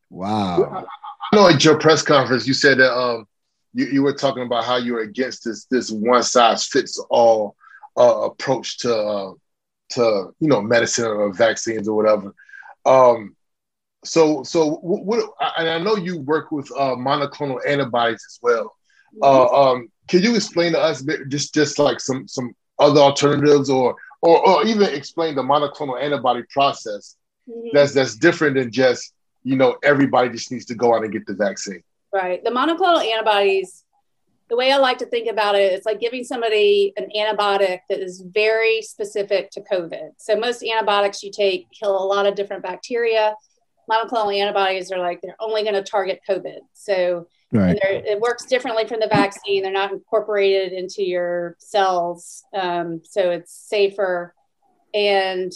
[0.09, 0.87] Wow.
[1.33, 3.27] I know at your press conference you said that um
[3.73, 7.57] you, you were talking about how you were against this this one size fits all
[7.97, 9.33] uh, approach to uh,
[9.89, 12.33] to you know medicine or vaccines or whatever.
[12.85, 13.35] Um,
[14.05, 18.73] so so what, what and I know you work with uh, monoclonal antibodies as well.
[19.21, 23.97] Uh, um, can you explain to us just just like some some other alternatives or
[24.21, 27.17] or, or even explain the monoclonal antibody process
[27.49, 27.69] Mhm.
[27.73, 31.25] that's that's different than just you know everybody just needs to go out and get
[31.25, 31.83] the vaccine.
[32.13, 32.43] Right.
[32.43, 33.83] The monoclonal antibodies,
[34.49, 37.99] the way I like to think about it, it's like giving somebody an antibiotic that
[37.99, 40.11] is very specific to COVID.
[40.17, 43.35] So most antibiotics you take kill a lot of different bacteria.
[43.91, 46.59] Monoclonal antibodies are like they're only going to target COVID.
[46.73, 47.77] So Right.
[47.81, 49.61] it works differently from the vaccine.
[49.63, 54.33] They're not incorporated into your cells, um, so it's safer.
[54.93, 55.53] And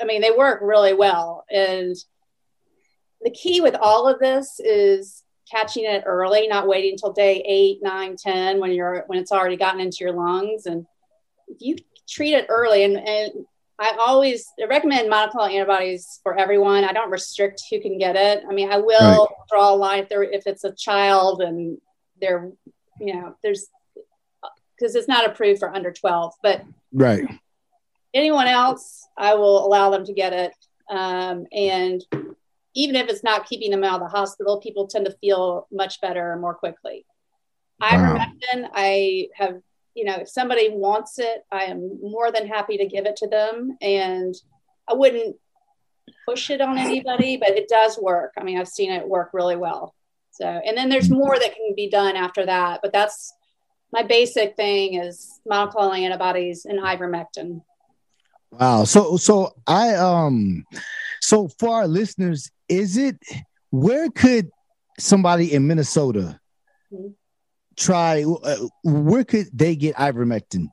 [0.00, 1.44] I mean, they work really well.
[1.50, 1.96] And
[3.22, 7.78] the key with all of this is catching it early, not waiting until day eight,
[7.82, 10.66] nine, ten, when you're when it's already gotten into your lungs.
[10.66, 10.86] And
[11.48, 11.76] if you
[12.08, 13.32] treat it early, and, and
[13.78, 16.84] I always recommend monoclonal antibodies for everyone.
[16.84, 18.44] I don't restrict who can get it.
[18.48, 21.78] I mean, I will draw a line if they're if it's a child and
[22.20, 22.50] they're,
[23.00, 23.66] you know, there's
[24.76, 26.62] because it's not approved for under 12, but
[26.92, 27.24] Right.
[28.14, 30.52] Anyone else, I will allow them to get it.
[30.90, 32.02] Um, and
[32.74, 36.00] even if it's not keeping them out of the hospital, people tend to feel much
[36.00, 37.04] better more quickly.
[37.80, 37.88] Wow.
[37.90, 39.60] Ivermectin, I have,
[39.94, 43.28] you know, if somebody wants it, I am more than happy to give it to
[43.28, 43.76] them.
[43.80, 44.34] And
[44.88, 45.36] I wouldn't
[46.26, 48.32] push it on anybody, but it does work.
[48.38, 49.94] I mean, I've seen it work really well.
[50.30, 53.34] So, and then there's more that can be done after that, but that's
[53.92, 57.62] my basic thing is monoclonal antibodies and ivermectin.
[58.52, 58.84] Wow.
[58.84, 60.64] So so I um
[61.20, 63.16] so for our listeners, is it
[63.70, 64.50] where could
[64.98, 66.38] somebody in Minnesota
[66.92, 67.14] Mhm.
[67.76, 70.66] try uh, where could they get ivermectin?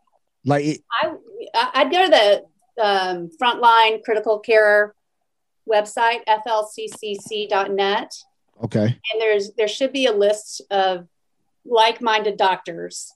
[0.46, 1.14] Like it, I
[1.56, 2.44] I- I'd go to the
[2.84, 4.94] um, Frontline Critical Care
[5.70, 8.12] website, flccc.net,
[8.64, 8.84] Okay.
[8.86, 11.08] and there's there should be a list of
[11.66, 13.12] like-minded doctors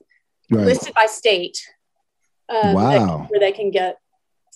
[0.49, 0.65] Right.
[0.65, 1.57] listed by state.
[2.49, 3.25] um, that- Wow.
[3.29, 3.97] where they can get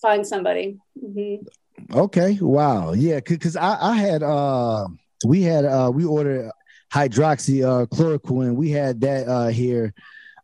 [0.01, 0.77] find somebody.
[1.03, 1.45] Mhm.
[1.93, 2.37] Okay.
[2.41, 2.93] Wow.
[2.93, 3.19] Yeah.
[3.19, 4.87] Cause I, I had uh
[5.25, 6.51] we had uh we ordered
[6.93, 8.55] hydroxy uh chloroquine.
[8.55, 9.93] We had that uh here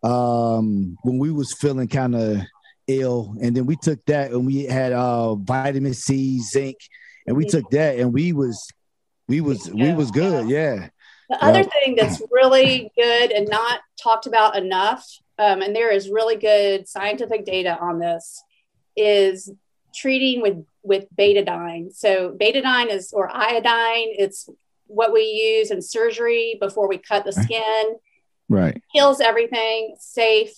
[0.04, 2.42] um when we was feeling kind of
[2.88, 3.36] ill.
[3.42, 6.78] And then we took that and we had uh vitamin C, zinc,
[7.26, 7.50] and we Mhm.
[7.52, 8.68] took that and we was
[9.28, 10.48] we was we was good.
[10.50, 10.90] Yeah.
[11.30, 11.66] The other Yeah.
[11.82, 15.08] thing that's really good and not talked about enough,
[15.40, 18.44] um, and there is really good scientific data on this,
[18.96, 19.52] is
[19.96, 21.94] treating with with betadine.
[21.94, 24.16] So betadine is or iodine.
[24.18, 24.50] It's
[24.88, 27.96] what we use in surgery before we cut the skin.
[28.50, 28.82] Right.
[28.94, 29.96] Kills everything.
[30.00, 30.52] Safe.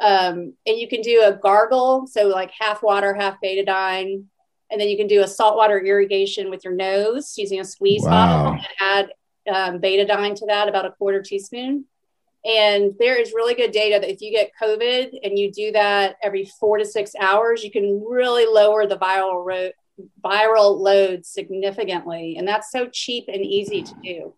[0.00, 4.24] Um, and you can do a gargle, so like half water, half betadine,
[4.70, 8.10] and then you can do a saltwater irrigation with your nose using a squeeze Wow.
[8.10, 9.10] bottle and
[9.46, 11.84] add um, betadine to that, about a quarter teaspoon.
[12.44, 16.16] And there is really good data that if you get COVID and you do that
[16.22, 19.70] every four to six hours, you can really lower the viral ro-
[20.22, 24.34] viral load significantly, and that's so cheap and easy to do.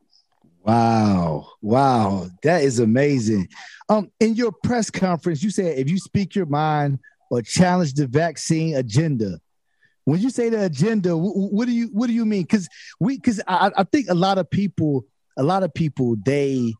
[0.62, 1.48] Wow.
[1.62, 2.28] Wow.
[2.42, 3.48] That is amazing.
[3.88, 6.98] Um, in your press conference, you said if you speak your mind
[7.30, 9.40] or challenge the vaccine agenda.
[10.04, 12.42] When you say the agenda, wh- wh- what do you what do you mean?
[12.42, 12.68] Because
[13.00, 15.04] we because I, I think a lot of people,
[15.36, 16.74] a lot of people, they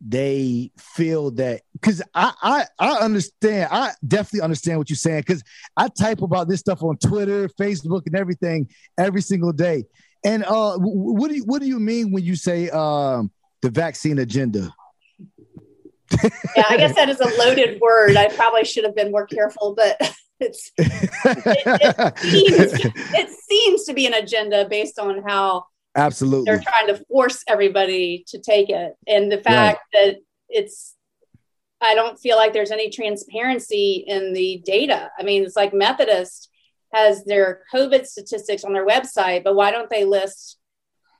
[0.00, 5.42] they feel that because I, I I understand, I definitely understand what you're saying because
[5.76, 8.68] I type about this stuff on Twitter, Facebook, and everything
[8.98, 9.84] every single day.
[10.24, 13.30] And uh, wh- wh- what do you what do you mean when you say um,
[13.62, 14.74] the vaccine agenda?
[16.56, 18.16] Yeah, I guess that is a loaded word.
[18.16, 19.96] I probably should have been more careful, but
[20.40, 25.66] it's it, seems, it seems to be an agenda based on how
[25.96, 26.44] Absolutely.
[26.44, 28.94] they're trying to force everybody to take it.
[29.06, 30.16] And the fact that
[30.48, 30.94] it's
[31.80, 35.10] i don't feel like there's any transparency in the data.
[35.18, 36.50] I mean it's like methodist
[36.92, 40.58] has their covid statistics on their website but why don't they list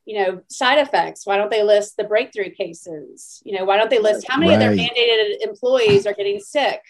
[0.05, 1.27] you know side effects?
[1.27, 3.43] Why don't they list the breakthrough cases?
[3.45, 6.81] You know why don't they list how many of their mandated employees are getting sick?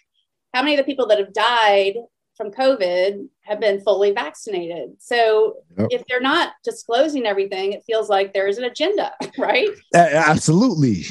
[0.53, 1.95] How many of the people that have died
[2.37, 5.89] from covid have been fully vaccinated so Yep.
[5.91, 11.05] if they're not disclosing everything it feels like there's an agenda right A- absolutely.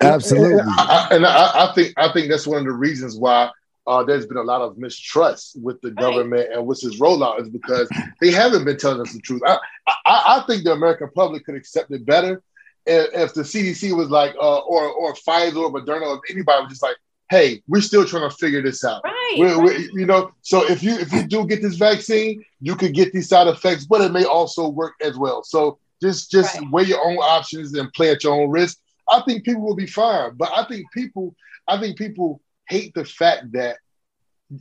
[0.00, 0.60] Absolutely.
[0.60, 3.50] I, I- and I, I think I think that's one of the reasons why
[3.86, 7.48] uh, there's been a lot of mistrust with the government and with this rollout is
[7.48, 7.88] because
[8.20, 9.40] they haven't been telling us the truth.
[9.46, 9.56] I,
[9.86, 12.42] I, I think the American public could accept it better
[12.86, 16.70] if, if the CDC was like, uh, or or Pfizer or Moderna or anybody was
[16.70, 16.96] just like,
[17.30, 19.02] hey, we're still trying to figure this out.
[19.04, 19.34] Right.
[19.38, 22.94] We're, we you know, so if you if you do get this vaccine, you could
[22.94, 25.42] get these side effects, but it may also work as well.
[25.44, 26.70] So just just Right.
[26.70, 28.78] weigh your own options and play at your own risk.
[29.10, 31.34] I think people will be fine, but I think people
[31.66, 33.76] I think people hate the fact that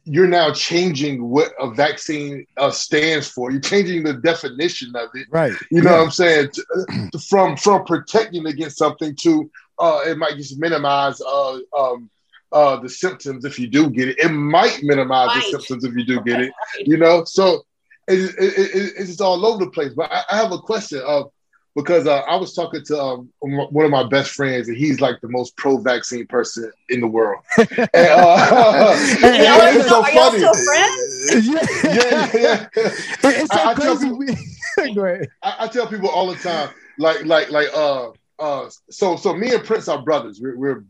[0.04, 3.52] you're now changing what a vaccine uh, stands for.
[3.52, 5.28] You're changing the definition of it.
[5.30, 5.54] Right.
[5.72, 5.98] You know Yeah.
[6.00, 6.50] what I'm saying?
[6.52, 6.66] To-
[7.14, 9.50] uh, from from protecting against something to
[9.80, 12.10] uh, it might just minimize uh, um,
[12.52, 14.20] uh, the symptoms if you do get it.
[14.20, 15.44] It might minimize Might.
[15.52, 16.52] the symptoms if you do get it.
[16.86, 17.66] You know, so
[18.08, 19.94] it, it, it, it's just all over the place.
[19.94, 21.32] But I, I have a question of
[21.76, 25.22] because uh, I was talking to um, one of my best friends, and he's like
[25.22, 27.44] the most pro-vaccine person in the world.
[27.58, 30.40] And, uh, Hey, Y'all it's so are y'all funny.
[30.40, 31.48] still friends?
[31.48, 31.92] yeah.
[31.94, 32.68] Yeah, yeah.
[32.76, 35.28] It's so I- I tell people- We- Go ahead.
[35.44, 39.54] I, I tell people all the time, like, like, like, uh, uh, so, so me
[39.54, 40.40] and Prince are brothers.
[40.42, 40.84] We're, we're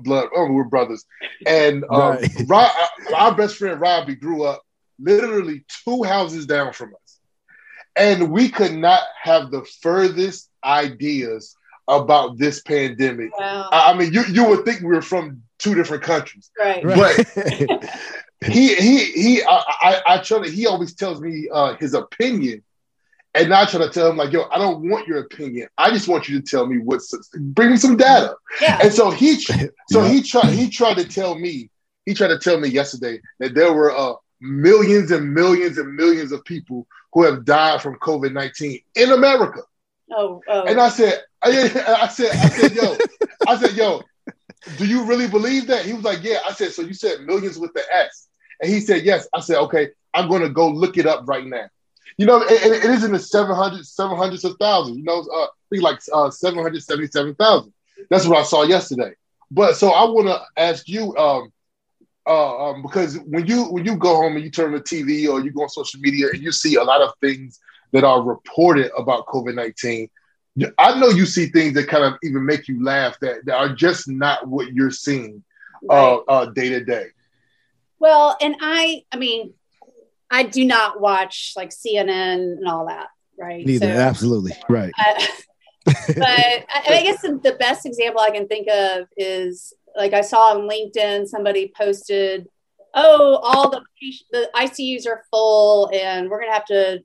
[0.00, 0.28] blood.
[0.34, 1.04] Oh, we're brothers.
[1.46, 2.30] And um, Right.
[2.46, 2.70] Rob,
[3.16, 4.62] our best friend Robbie grew up
[4.98, 7.18] literally two houses down from us,
[7.96, 11.56] and we could not have the furthest ideas
[11.86, 13.36] about this pandemic.
[13.38, 13.68] Wow.
[13.72, 16.50] I, I mean, you you would think we were from two different countries.
[16.58, 16.84] right.
[16.84, 17.90] Right.
[18.46, 19.42] He he he.
[19.42, 20.48] I I, I try to.
[20.48, 22.62] He always tells me uh, his opinion,
[23.34, 25.68] and I try to tell him like, yo, I don't want your opinion.
[25.76, 28.34] I just want you to tell me what's bring me some data.
[28.60, 28.78] Yeah.
[28.82, 29.34] And so he
[29.90, 30.08] so Yeah.
[30.08, 31.70] he tried he tried to tell me
[32.06, 36.32] he tried to tell me yesterday that there were uh, millions and millions and millions
[36.32, 39.60] of people who have died from COVID nineteen in America.
[40.10, 40.62] Oh, oh.
[40.64, 41.48] And I said, I,
[42.02, 42.96] I said, I said, yo,
[43.46, 44.02] I said, yo,
[44.78, 45.84] do you really believe that?
[45.84, 46.38] He was like, yeah.
[46.48, 48.28] I said, so you said millions with the S.
[48.62, 49.28] And he said, yes.
[49.34, 51.68] I said, okay, I'm going to go look it up right now.
[52.18, 55.48] You know, it, it- is in the 700, 700s of thousands, you know, uh, I
[55.70, 57.72] think like uh, 777,000.
[58.10, 59.12] That's what I saw yesterday.
[59.50, 61.52] But so I want to ask you, um,
[62.26, 65.28] uh, um, because when you when you go home and you turn on the TV
[65.28, 67.58] or you go on social media and you see a lot of things
[67.92, 70.08] that are reported about COVID nineteen,
[70.78, 73.74] I know you see things that kind of even make you laugh that, that are
[73.74, 75.42] just not what you're seeing
[75.88, 77.06] uh, uh, day to day.
[77.98, 79.54] Well, and I, I mean,
[80.30, 83.08] I do not watch like CNN and all that,
[83.38, 83.64] right?
[83.64, 84.52] Neither, So, absolutely.
[84.68, 84.92] Right.
[84.98, 85.24] uh,
[85.86, 90.20] but I, I guess the, the best example I can think of is like I
[90.20, 92.46] saw on LinkedIn somebody posted,
[92.94, 93.82] "Oh, all the
[94.32, 97.02] the ICUs are full, and we're gonna have to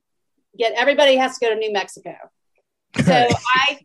[0.58, 2.16] get everybody has to go to New Mexico."
[3.04, 3.80] So I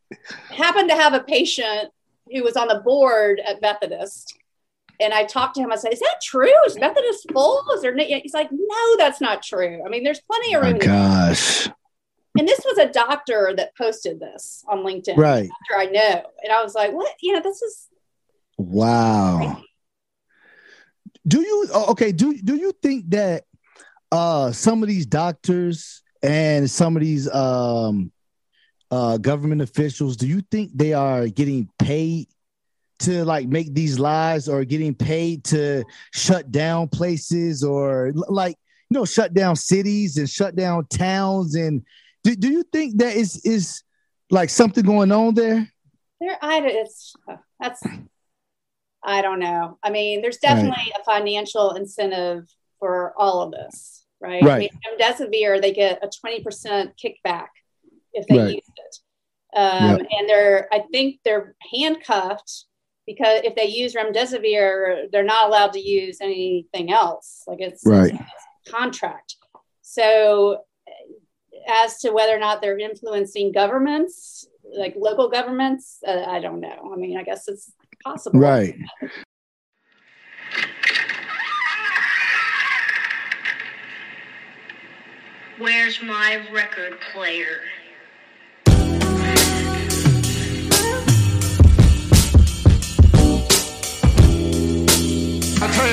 [0.51, 1.91] happened to have a patient
[2.33, 4.37] who was on the board at Methodist.
[5.01, 5.73] And I talked to him.
[5.73, 6.53] I said, "Is that true?
[6.67, 7.65] Is Methodist full?
[7.75, 8.05] Is there?" No?
[8.05, 9.83] He's like, "No, that's not true.
[9.85, 11.69] I mean, there's plenty of Oh room." to gosh.
[12.39, 15.17] and this was a doctor that posted this on LinkedIn.
[15.17, 15.49] Right.
[15.71, 16.23] Doctor I know.
[16.43, 17.13] And I was like, what?
[17.21, 17.89] You know, this is
[18.59, 19.63] Wow.
[21.27, 22.13] Do you oh, okay?
[22.13, 23.45] Do do you think that
[24.11, 28.11] uh some of these doctors and some of these um
[28.91, 32.29] uh government officials, do you think they are getting paid
[33.01, 38.57] to like make these lies or getting paid to shut down places or like
[38.91, 41.83] you know shut down cities and shut down towns and
[42.25, 43.83] do, do you think that is is
[44.31, 45.71] like something going on there?
[46.21, 46.39] there.
[46.43, 47.15] I it's
[47.61, 47.83] that's
[49.05, 49.79] I don't know.
[49.83, 50.51] I mean, there's Right.
[50.55, 52.49] definitely a financial incentive
[52.81, 54.43] for all of this, right?
[54.43, 54.59] I Right.
[54.59, 57.47] mean, remdesivir, they get a 20% kickback
[58.13, 58.55] if they Right.
[58.57, 58.99] use it.
[59.57, 62.67] Um, And they're, I think they're handcuffed
[63.09, 67.43] because if they use remdesivir, they're not allowed to use anything else.
[67.47, 68.13] Like it's, Right.
[68.13, 69.37] it's a contract.
[69.81, 70.59] So
[71.67, 74.47] as to whether or not they're influencing governments,
[74.77, 76.91] like local governments, uh, I don't know.
[76.93, 77.73] I mean, I guess it's
[78.05, 78.39] possible.
[78.39, 78.75] Right.
[85.59, 87.61] Where's my record player?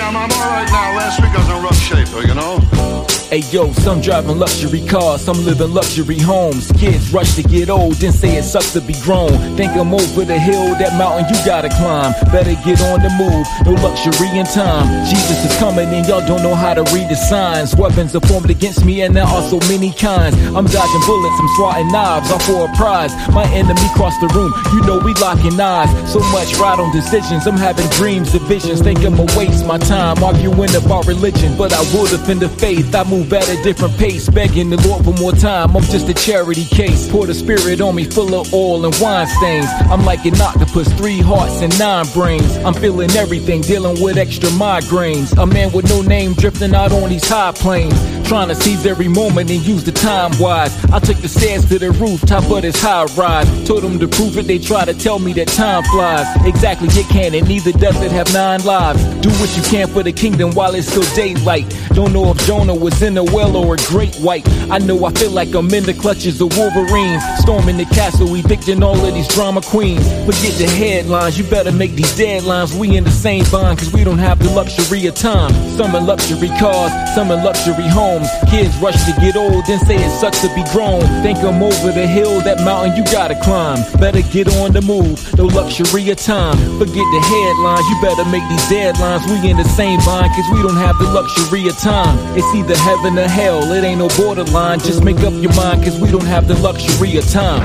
[0.05, 0.95] I'm, all right now.
[0.95, 2.94] Last week I was in rough shape, you know?
[3.29, 6.71] Hey yo, some driving luxury cars, some living luxury homes.
[6.73, 9.33] Kids rush to get old, then say it sucks to be grown.
[9.57, 12.13] Think I'm over the hill, that mountain you gotta climb.
[12.31, 14.85] Better get on the move, no luxury in time.
[15.09, 17.75] Jesus is coming and y'all don't know how to read the signs.
[17.75, 20.37] Weapons are formed against me and there are so many kinds.
[20.53, 23.11] I'm dodging bullets, I'm swatting knives, all for a prize.
[23.33, 25.89] My enemy crossed the room, you know we locking eyes.
[26.13, 28.81] So much ride on decisions, I'm having dreams and visions.
[28.81, 32.93] Think I'ma waste my time arguing about religion, but I will defend the faith.
[32.93, 35.75] I move at a different pace, begging the Lord for more time.
[35.75, 37.09] I'm just a charity case.
[37.09, 39.67] Pour the spirit on me, full of oil and wine stains.
[39.89, 42.57] I'm like an octopus, three hearts and nine brains.
[42.57, 45.37] I'm feeling everything, dealing with extra migraines.
[45.41, 47.95] A man with no name drifting out on these high planes.
[48.27, 50.73] Trying to seize every moment and use the time wise.
[50.91, 53.47] I took the stairs to the rooftop of this high rise.
[53.67, 56.25] Told them to prove it, they try to tell me that time flies.
[56.45, 59.03] Exactly, it can, and neither does it have nine lives.
[59.21, 61.65] Do what you can for the kingdom while it's still daylight.
[61.93, 64.47] Don't know if Jonah was in a well or a great white.
[64.71, 67.21] I know I feel like I'm in the clutches of Wolverines.
[67.39, 70.03] Storming the castle, evicting all of these drama queens.
[70.25, 72.77] Forget the headlines, you better make these deadlines.
[72.77, 75.53] We in the same bond, cause we don't have the luxury of time.
[75.77, 78.27] Some in luxury cars, some in luxury homes.
[78.49, 81.01] Kids rush to get old, then say it sucks to be grown.
[81.21, 83.77] Think I'm over the hill, that mountain you gotta climb.
[83.99, 86.57] Better get on the move, no luxury of time.
[86.79, 89.21] Forget the headlines, you better make these deadlines.
[89.29, 92.17] We in the same bond, cause we don't have the luxury of time.
[92.35, 94.79] It's either heaven or hell, it ain't no borderline.
[94.79, 97.61] Just make up your mind, cause we don't have the luxury of time.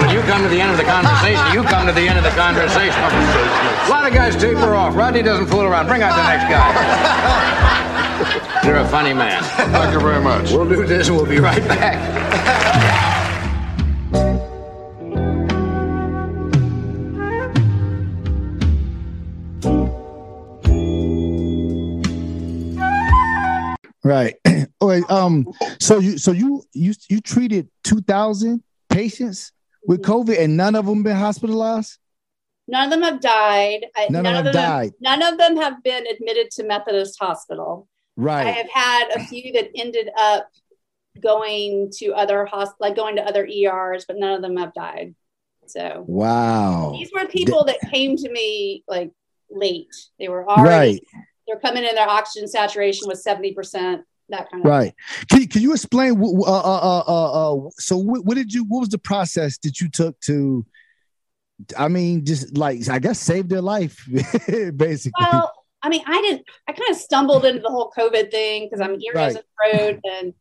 [0.00, 2.24] When you come to the end of the conversation, you come to the end of
[2.24, 2.98] the conversation.
[3.02, 4.94] A lot of guys taper off.
[4.94, 5.88] Rodney doesn't fool around.
[5.88, 6.72] Bring out the next guy.
[8.64, 9.42] You're a funny man.
[9.42, 10.52] Thank you very much.
[10.52, 12.94] We'll do this and we'll be right back.
[24.08, 24.34] Right.
[24.82, 25.02] okay.
[25.10, 25.46] Um.
[25.80, 29.52] So you so you you you treated two thousand patients
[29.86, 31.98] with COVID, and none of them been hospitalized.
[32.68, 33.86] None of them have died.
[33.96, 34.92] I- None of them died.
[35.00, 37.88] none of them have been admitted to Methodist Hospital.
[38.16, 38.46] Right.
[38.46, 40.48] I have had a few that ended up
[41.20, 45.14] going to other hospitals, like going to other ERs, but none of them have died.
[45.66, 46.92] So Wow.
[46.98, 49.10] these were people that came to me like
[49.50, 49.94] late.
[50.18, 51.00] They were already Right.
[51.48, 51.94] They're coming in.
[51.94, 54.02] Their oxygen saturation was seventy percent.
[54.30, 54.94] That kind of Right.
[55.30, 56.20] Can, can you explain?
[56.20, 58.64] Uh, uh, uh, uh, uh, so what, what did you?
[58.64, 60.64] What was the process that you took to?
[61.76, 64.06] I mean, just like I guess save their life,
[64.76, 65.12] basically.
[65.32, 66.44] Well, I mean, I didn't.
[66.68, 69.36] I kind of stumbled into the whole COVID thing because I'm ear, nose, Right.
[69.36, 70.34] and throat, and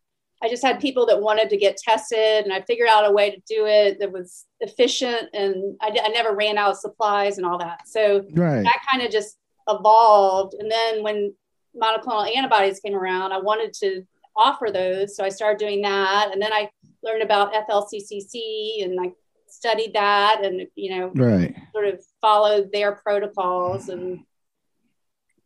[0.43, 3.31] I just had people that wanted to get tested, and I figured out a way
[3.31, 7.45] to do it that was efficient, and I, I never ran out of supplies and
[7.47, 7.87] all that.
[7.87, 8.63] So Right.
[8.63, 9.37] that kind of just
[9.67, 10.55] evolved.
[10.59, 11.33] And then when
[11.75, 14.03] monoclonal antibodies came around, I wanted to
[14.35, 16.69] offer those, so I started doing that, and then I
[17.03, 19.11] learned about FLCCC, and I
[19.47, 21.55] studied that, and you know, Right.
[21.73, 24.19] sort of followed their protocols and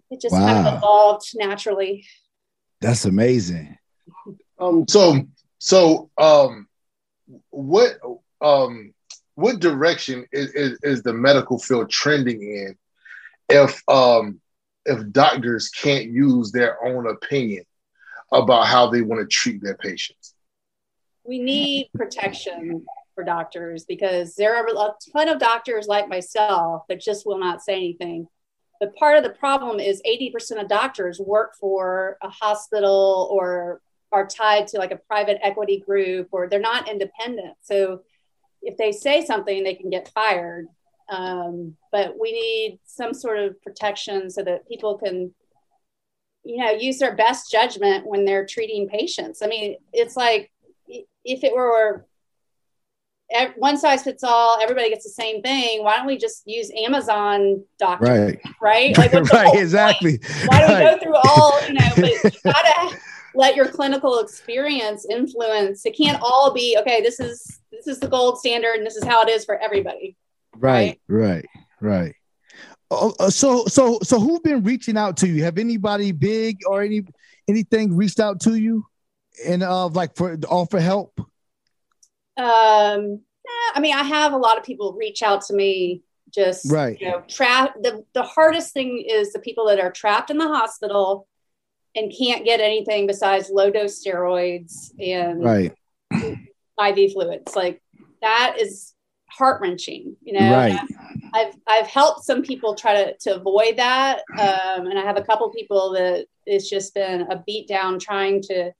[0.09, 2.05] it just kind of evolved naturally.
[2.81, 3.77] That's amazing.
[4.59, 5.25] Um, so
[5.59, 6.67] so um,
[7.49, 7.97] what
[8.41, 8.93] um,
[9.35, 12.75] what direction is, is is the medical field trending in
[13.51, 14.39] if um
[14.85, 17.63] if doctors can't use their own opinion
[18.31, 20.33] about how they want to treat their patients?
[21.23, 27.01] We need protection for doctors because there are a ton of doctors like myself that
[27.01, 28.27] just will not say anything.
[28.79, 33.81] But part of the problem is 80% of doctors work for a hospital or
[34.11, 37.55] are tied to like a private equity group or they're not independent.
[37.61, 38.01] So
[38.61, 40.67] if they say something, they can get fired.
[41.11, 45.33] Um, but we need some sort of protection so that people can,
[46.43, 49.41] you know, use their best judgment when they're treating patients.
[49.43, 50.51] I mean, it's like
[50.87, 52.05] if it were
[53.55, 55.83] one size fits all, everybody gets the same thing.
[55.83, 58.09] Why don't we just use Amazon doctors?
[58.09, 58.41] Right.
[58.61, 58.97] Right.
[59.01, 59.27] Like, right.
[59.27, 59.61] whole point?
[59.61, 60.19] Exactly.
[60.47, 60.91] Why do we Right.
[60.91, 62.97] go through all, you know, but you gotta
[63.35, 65.85] let your clinical experience influence.
[65.85, 69.03] It can't all be, okay, this is this is the gold standard and this is
[69.03, 70.15] how it is for everybody.
[70.55, 71.45] Right, right,
[71.79, 72.15] right.
[72.89, 75.43] Oh, so, so, so, who've been reaching out to you?
[75.43, 77.03] Have anybody big or any
[77.47, 78.85] anything reached out to you,
[79.45, 81.19] and uh, like for offer help?
[82.37, 83.21] Um,
[83.75, 86.99] I mean, I have a lot of people reach out to me just Right.
[86.99, 90.47] you know, trap the, the hardest thing is the people that are trapped in the
[90.47, 91.27] hospital
[91.95, 95.73] and can't get anything besides low dose steroids and Right,
[96.13, 97.55] IV fluids.
[97.55, 97.81] Like
[98.21, 98.93] that is
[99.31, 100.51] heart wrenching, you know.
[100.51, 100.79] Right.
[101.33, 105.23] I've I've helped some people try to to avoid that, um, and I have a
[105.23, 108.71] couple people that it's just been a beat down trying to.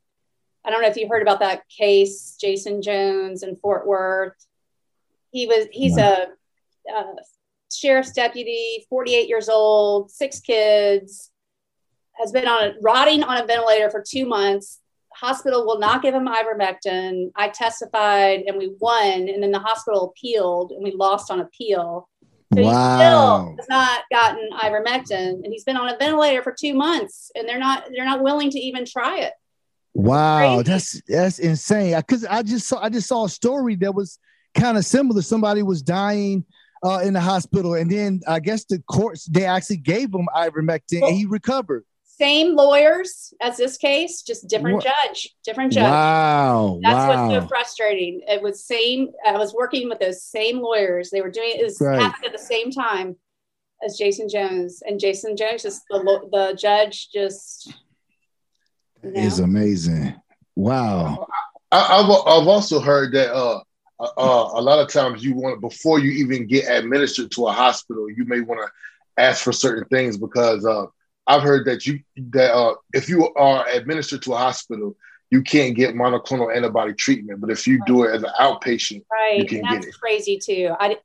[0.64, 4.36] I don't know if you heard about that case, Jason Jones in Fort Worth.
[5.32, 6.28] He was he's a,
[6.93, 7.04] a
[7.74, 11.32] sheriff's deputy, 48 years old, six kids,
[12.14, 14.81] has been on a rotting on a ventilator for two months.
[15.16, 17.32] Hospital will not give him ivermectin.
[17.36, 22.07] I testified and we won, and then the hospital appealed and we lost on appeal.
[22.53, 22.68] So Wow.
[22.68, 27.32] he still has not gotten ivermectin, and he's been on a ventilator for two months,
[27.36, 29.34] and they're not they're not willing to even try it.
[29.93, 31.95] wow, that's that's insane.
[31.97, 34.20] Because I just saw I just saw a story that was
[34.55, 35.22] kind of similar.
[35.22, 36.43] Somebody was dying
[36.84, 41.05] uh, in the hospital, and then I guess the courts they actually gave him ivermectin,
[41.07, 41.86] and he recovered.
[42.22, 44.86] Same lawyers as this case, just different What?
[44.86, 45.89] judge, different judge.
[45.89, 47.07] Wow, That's wow.
[47.30, 48.22] what's so frustrating.
[48.28, 49.09] It was same.
[49.26, 51.09] I was working with those same lawyers.
[51.09, 51.99] They were doing it was Right.
[51.99, 53.15] happened at the same time
[53.84, 55.99] as Jason Jones, and Jason Jones just the
[56.32, 57.74] the judge just.
[59.03, 59.19] you know.
[59.19, 60.13] is amazing.
[60.55, 61.28] Wow.
[61.72, 63.61] I, I've I've also heard that uh,
[63.99, 68.09] uh, a lot of times you want before you even get administered to a hospital,
[68.11, 68.69] you may want to
[69.22, 70.86] ask for certain things because uh,
[71.32, 72.00] I've heard that you
[72.32, 74.96] that uh, if you are administered to a hospital,
[75.30, 79.04] you can't get monoclonal antibody treatment, but if you do it as an outpatient,
[79.36, 79.96] you Right, can and get that's it.
[80.00, 80.76] crazy too.
[80.78, 80.98] I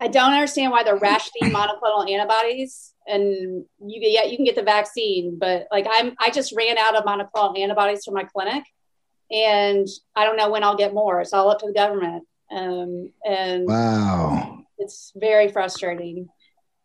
[0.00, 4.56] I don't understand why they're rationing monoclonal antibodies, and you get yeah you can get
[4.56, 8.64] the vaccine, but like I'm I just ran out of monoclonal antibodies for my clinic,
[9.30, 11.20] and I don't know when I'll get more.
[11.20, 14.64] It's all up to the government, um, and Wow.
[14.78, 16.28] it's very frustrating.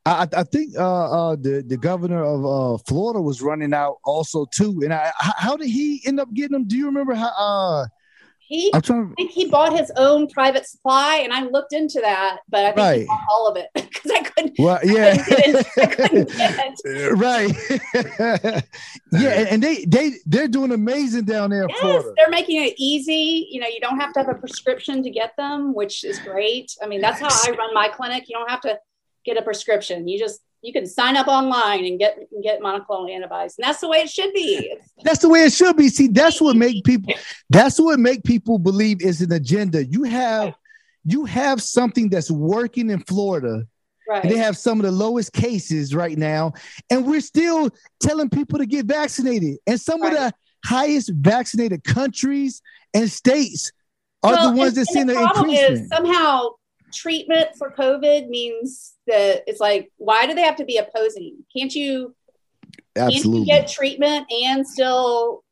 [0.06, 3.98] I, I- I think uh, uh, the the governor of uh, Florida was running out
[4.04, 4.82] also too.
[4.84, 6.68] And I, how did he end up getting them?
[6.68, 7.30] Do you remember how?
[7.38, 7.86] Uh,
[8.40, 9.12] He I'm trying.
[9.14, 12.72] I think he bought his own private supply, and I looked into that, but I
[12.74, 14.54] think he bought all of it because I couldn't.
[14.60, 15.24] Well, I yeah.
[15.24, 16.32] couldn't get it.
[16.38, 18.64] I couldn't right.
[19.12, 22.14] yeah, and, they they they're doing amazing down there Yes, Florida.
[22.18, 23.48] they're making it easy.
[23.50, 26.72] You know, you don't have to have a prescription to get them, which is great.
[26.84, 28.26] I mean, that's how I run my clinic.
[28.30, 28.78] You don't have to
[29.26, 30.08] get a prescription.
[30.08, 33.82] You just you can sign up online and get and get monoclonal antibodies, and that's
[33.82, 34.76] the way it should be.
[35.04, 35.90] That's the way it should be.
[35.90, 37.14] See, that's what make people.
[37.50, 39.86] That's what make people believe is an agenda.
[39.86, 40.56] You have
[41.04, 43.68] you have something that's working in Florida.
[44.08, 44.24] Right.
[44.24, 46.54] And they have some of the lowest cases right now,
[46.92, 49.58] and we're still telling people to get vaccinated.
[49.66, 50.32] And some of the
[50.64, 52.62] highest vaccinated countries
[52.94, 53.72] and states
[54.22, 55.90] are Well, the ones and- that see the the increase.
[55.90, 56.50] somehow
[56.94, 61.46] treatment for COVID means that it's like, why do they have to be opposing?
[61.56, 62.16] Can't you
[62.96, 63.40] Absolutely.
[63.40, 65.44] And get treatment and still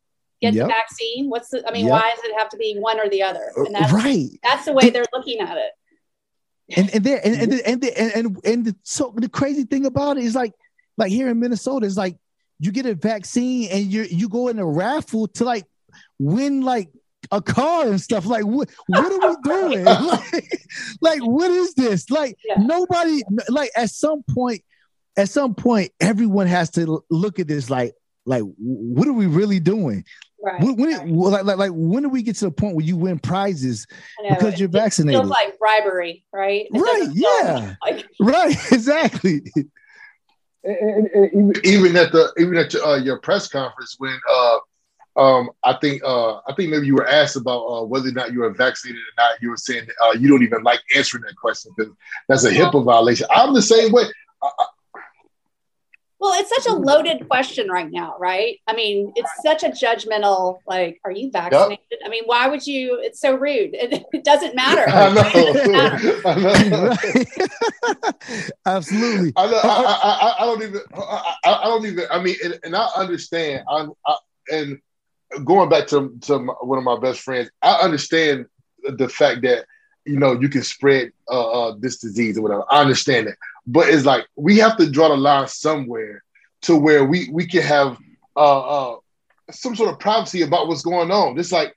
[0.42, 0.64] get Yep.
[0.64, 1.30] the vaccine.
[1.30, 1.68] What's the?
[1.68, 1.92] I mean, Yep.
[1.92, 3.52] why does it have to be one or the other?
[3.58, 4.30] Uh, and that's, right.
[4.44, 5.72] That's the way they're looking at it.
[6.78, 7.58] and and there and and mm-hmm.
[7.58, 10.54] the, and, the, and and and the, so the crazy thing about it is like
[10.98, 12.18] like here in Minnesota is like
[12.60, 15.66] you get a vaccine and you you go in a raffle to like
[16.20, 16.90] win like
[17.34, 18.26] a car and stuff.
[18.26, 19.86] Like what what are we doing?
[20.22, 20.60] Like,
[21.02, 22.10] like what is this?
[22.10, 24.64] Like nobody like at some point
[25.18, 27.94] at some point everyone has to look at this like
[28.26, 30.06] like what are we really doing?
[30.46, 30.62] Right.
[30.62, 32.98] when, when it, like, like like when do we get to the point where you
[32.98, 33.88] win prizes
[34.22, 35.22] know, because you're It vaccinated?
[35.22, 36.68] feels like bribery, right?
[36.70, 37.76] It Right, yeah.
[37.86, 39.42] Like, right exactly.
[40.66, 44.58] And, and even, even at the even at uh, your press conference when uh
[45.16, 48.34] um I think uh I think maybe you were asked about uh, whether or not
[48.34, 49.40] you were vaccinated or not.
[49.42, 51.94] You were saying uh, you don't even like answering that question because
[52.28, 53.28] that's a HIPAA violation.
[53.30, 54.06] I'm the same way.
[56.20, 58.60] well, it's such a loaded question right now, right?
[58.66, 60.58] I mean, it's such a judgmental.
[60.66, 62.00] Like, are you vaccinated?
[62.04, 63.00] I mean, why would you?
[63.02, 63.72] It's so rude.
[63.74, 64.86] It, it doesn't matter.
[64.88, 65.30] I know.
[65.36, 67.28] It doesn't.
[68.66, 69.32] Absolutely.
[69.36, 70.82] I, know, I, I, I, I don't even.
[70.96, 72.06] I, I I don't even.
[72.10, 73.64] I mean, and, and I understand.
[73.70, 74.16] I, I
[74.52, 74.80] and
[75.44, 78.46] going back to to my, one of my best friends, I understand
[78.84, 79.66] the fact that
[80.06, 82.66] you know you can spread uh, uh, this disease or whatever.
[82.70, 86.24] I understand that, but it's like we have to draw the line somewhere
[86.64, 87.98] to where we we can have
[88.36, 88.98] uh, uh,
[89.52, 91.36] some sort of privacy about what's going on.
[91.36, 91.76] Just like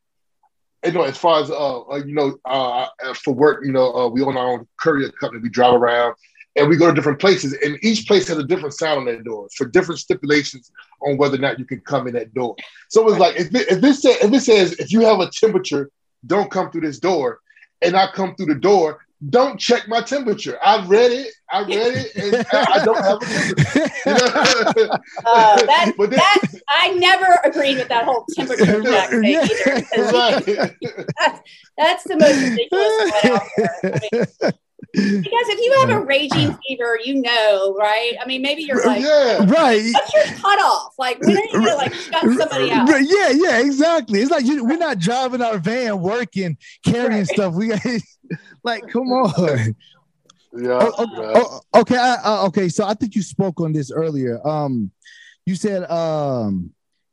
[0.85, 4.09] you know, as far as uh, uh you know, uh, for work, you know, uh,
[4.09, 5.43] we own our own courier company.
[5.43, 6.15] We drive around
[6.57, 9.23] and we go to different places, and each place has a different sound on their
[9.23, 10.71] door for different stipulations
[11.03, 12.57] on whether or not you can come in that door.
[12.89, 15.31] So it's like if it, if it says if it says if you have a
[15.31, 15.91] temperature,
[16.27, 17.41] don't come through this door,
[17.83, 19.01] and I come through the door.
[19.31, 20.59] Don't check my temperature.
[20.63, 21.29] I read it.
[21.51, 23.91] I read it, and I I don't have a temperature.
[24.07, 24.13] You
[24.87, 24.99] know?
[25.27, 29.43] Uh, that, then- that I never agreed with that whole temperature check thing Yeah.
[29.45, 30.03] either.
[30.13, 30.75] Right.
[31.19, 31.41] That's,
[31.79, 33.75] that's the most ridiculous one out there.
[33.85, 34.53] I mean,
[34.93, 38.15] because if you have a raging fever, you know, right?
[38.21, 39.45] I mean, maybe you're like, yeah.
[39.51, 39.83] right.
[39.93, 40.95] what's your cutoff?
[40.99, 42.89] Like, when are you gonna like shut somebody out?
[42.89, 44.21] Yeah yeah exactly.
[44.21, 47.55] It's like you, we're not driving our van working carrying stuff.
[47.55, 47.81] We got
[48.65, 49.75] like come on.
[50.53, 50.79] Yeah.
[50.81, 54.47] Oh, oh, oh, okay I, uh, okay so i think you spoke on this earlier.
[54.47, 54.91] Um
[55.45, 56.73] you said um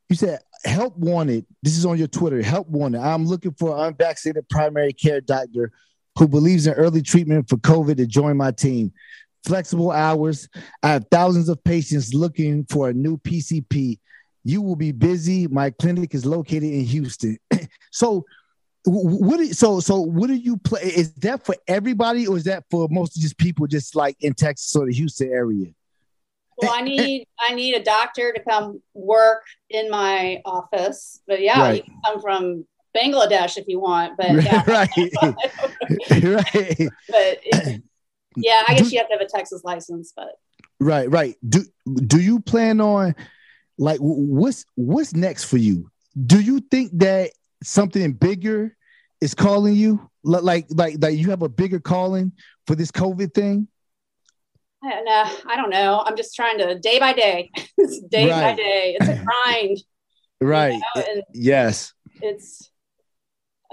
[0.09, 1.45] you said help wanted.
[1.61, 2.41] This is on your twitter.
[2.41, 3.01] Help wanted.
[3.01, 5.71] I'm looking for unvaccinated primary care doctor
[6.17, 8.91] who believes in early treatment for covid to join my team.
[9.45, 10.47] Flexible hours.
[10.81, 13.99] I have thousands of patients looking for a new pcp
[14.45, 15.47] you will be busy.
[15.47, 17.37] My clinic is located in houston.
[17.91, 18.25] So
[18.85, 22.43] wh- what do- so so what do you play is that for everybody or is
[22.45, 25.67] that for most of just people just like in texas or the houston area?
[26.57, 31.21] Well, I eh, eh, need I need a doctor to come work in my office.
[31.27, 31.75] But yeah, Right.
[31.77, 34.17] you can come from Bangladesh if you want.
[34.17, 34.89] But yeah, right
[36.23, 37.83] right but it,
[38.35, 40.13] yeah, I guess you have to have a Texas license.
[40.15, 40.35] But
[40.79, 43.15] right right do do you plan on
[43.77, 45.89] like what's what's next for you
[46.25, 47.31] do you think that
[47.63, 48.75] something bigger
[49.21, 50.65] is calling you like like
[50.99, 52.31] like you have a bigger calling
[52.67, 53.67] for this covid thing
[54.85, 55.25] I don't know.
[55.49, 56.03] I don't know.
[56.05, 58.97] I'm just trying to day by day, It's day by day.
[58.99, 59.79] It's a grind.
[60.41, 62.69] right know, and- yes It's.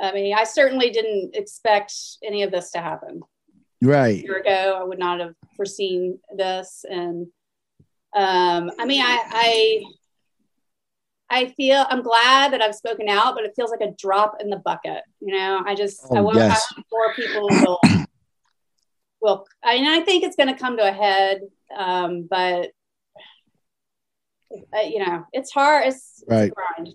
[0.00, 1.92] I mean, I certainly didn't expect
[2.24, 3.20] any of this to happen.
[3.82, 4.18] Right.
[4.20, 4.78] a year ago.
[4.78, 6.84] I would not have foreseen this.
[6.88, 7.26] And
[8.14, 9.82] um, I mean, I, I,
[11.30, 14.50] I feel I'm glad that I've spoken out, but it feels like a drop in
[14.50, 15.02] the bucket.
[15.20, 16.74] You know, I just I Oh, want yes.
[16.92, 17.80] More people will,
[19.22, 19.46] will.
[19.62, 21.40] I mean, I think it's going to come to a head,
[21.74, 22.72] um, but
[24.76, 25.86] uh, you know, it's hard.
[25.86, 26.52] It's, Right.
[26.78, 26.94] it's.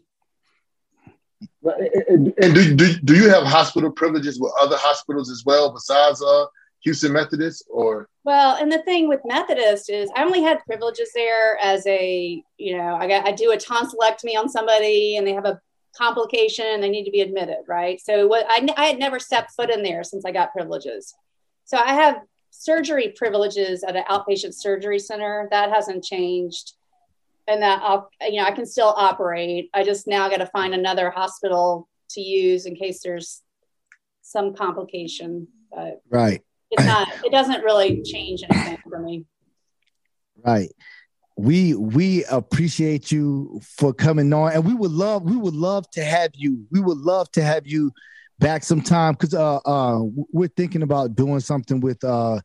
[1.66, 6.22] And, and do, do, do you have hospital privileges with other hospitals as well besides
[6.22, 6.46] uh,
[6.84, 11.58] Houston Methodist or Well, and the thing with Methodist is I only had privileges there
[11.60, 15.46] as a, you know, I got I do a tonsillectomy on somebody and they have
[15.46, 15.60] a
[15.98, 18.00] complication and they need to be admitted, right?
[18.00, 21.16] So what I, I had never stepped foot in there since I got privileges.
[21.64, 22.22] So I have
[22.52, 25.48] surgery privileges at an outpatient surgery center.
[25.52, 26.74] That hasn't changed.
[27.48, 29.70] And that I'll, you know, I can still operate.
[29.74, 33.42] I just now got to find another hospital to use in case there's
[34.22, 35.48] some complication.
[35.72, 36.42] But right
[36.72, 39.24] it's not it doesn't really change anything for me
[40.44, 40.72] Right.
[41.38, 46.04] We we appreciate you for coming on, and we would love we would love to
[46.04, 46.66] have you.
[46.72, 47.92] We would love to have you
[48.40, 50.02] back sometime because uh uh
[50.32, 52.40] we're thinking about doing something with uh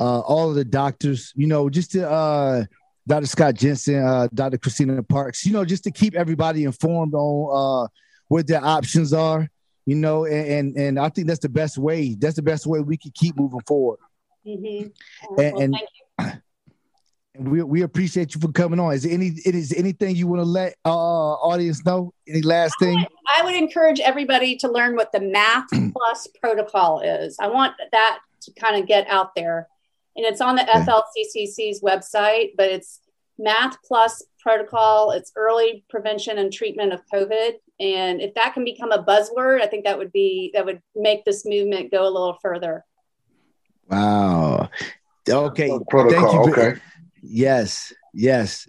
[0.00, 1.32] uh all of the doctors.
[1.36, 2.64] You know, just to uh
[3.06, 3.26] Dr.
[3.26, 4.58] Scott Jensen, uh, Dr.
[4.58, 7.88] Christina Parks, you know, just to keep everybody informed on uh,
[8.28, 9.48] what their options are,
[9.86, 12.14] you know, and, and, and I think that's the best way.
[12.14, 13.98] That's the best way we can keep moving forward.
[14.46, 14.84] Mm-hmm.
[14.84, 14.92] And,
[15.30, 15.88] Well, and, thank
[16.18, 16.40] you.
[17.34, 18.92] and we, we appreciate you for coming on.
[18.92, 22.12] Is any is anything you want to let uh audience know?
[22.28, 23.04] Any last thing?
[23.36, 27.36] I would encourage everybody to learn what the Math Plus protocol is.
[27.40, 29.68] I want that to kind of get out there.
[30.16, 33.00] And it's on the FLCCC's website, but it's
[33.38, 35.12] Math Plus protocol.
[35.12, 37.52] It's early prevention and treatment of COVID.
[37.80, 41.24] And if that can become a buzzword, I think that would be that would make
[41.24, 42.84] this movement go a little further.
[43.88, 44.70] Wow.
[45.28, 45.70] Okay.
[45.88, 46.80] protocol, Thank you okay.
[47.22, 47.92] Yes.
[48.12, 48.68] Yes.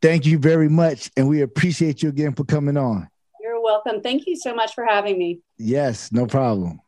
[0.00, 1.10] Thank you very much.
[1.16, 3.08] And we appreciate you again for coming on.
[3.40, 4.00] You're welcome.
[4.00, 5.40] Thank you so much for having me.
[5.58, 6.80] Yes, no problem.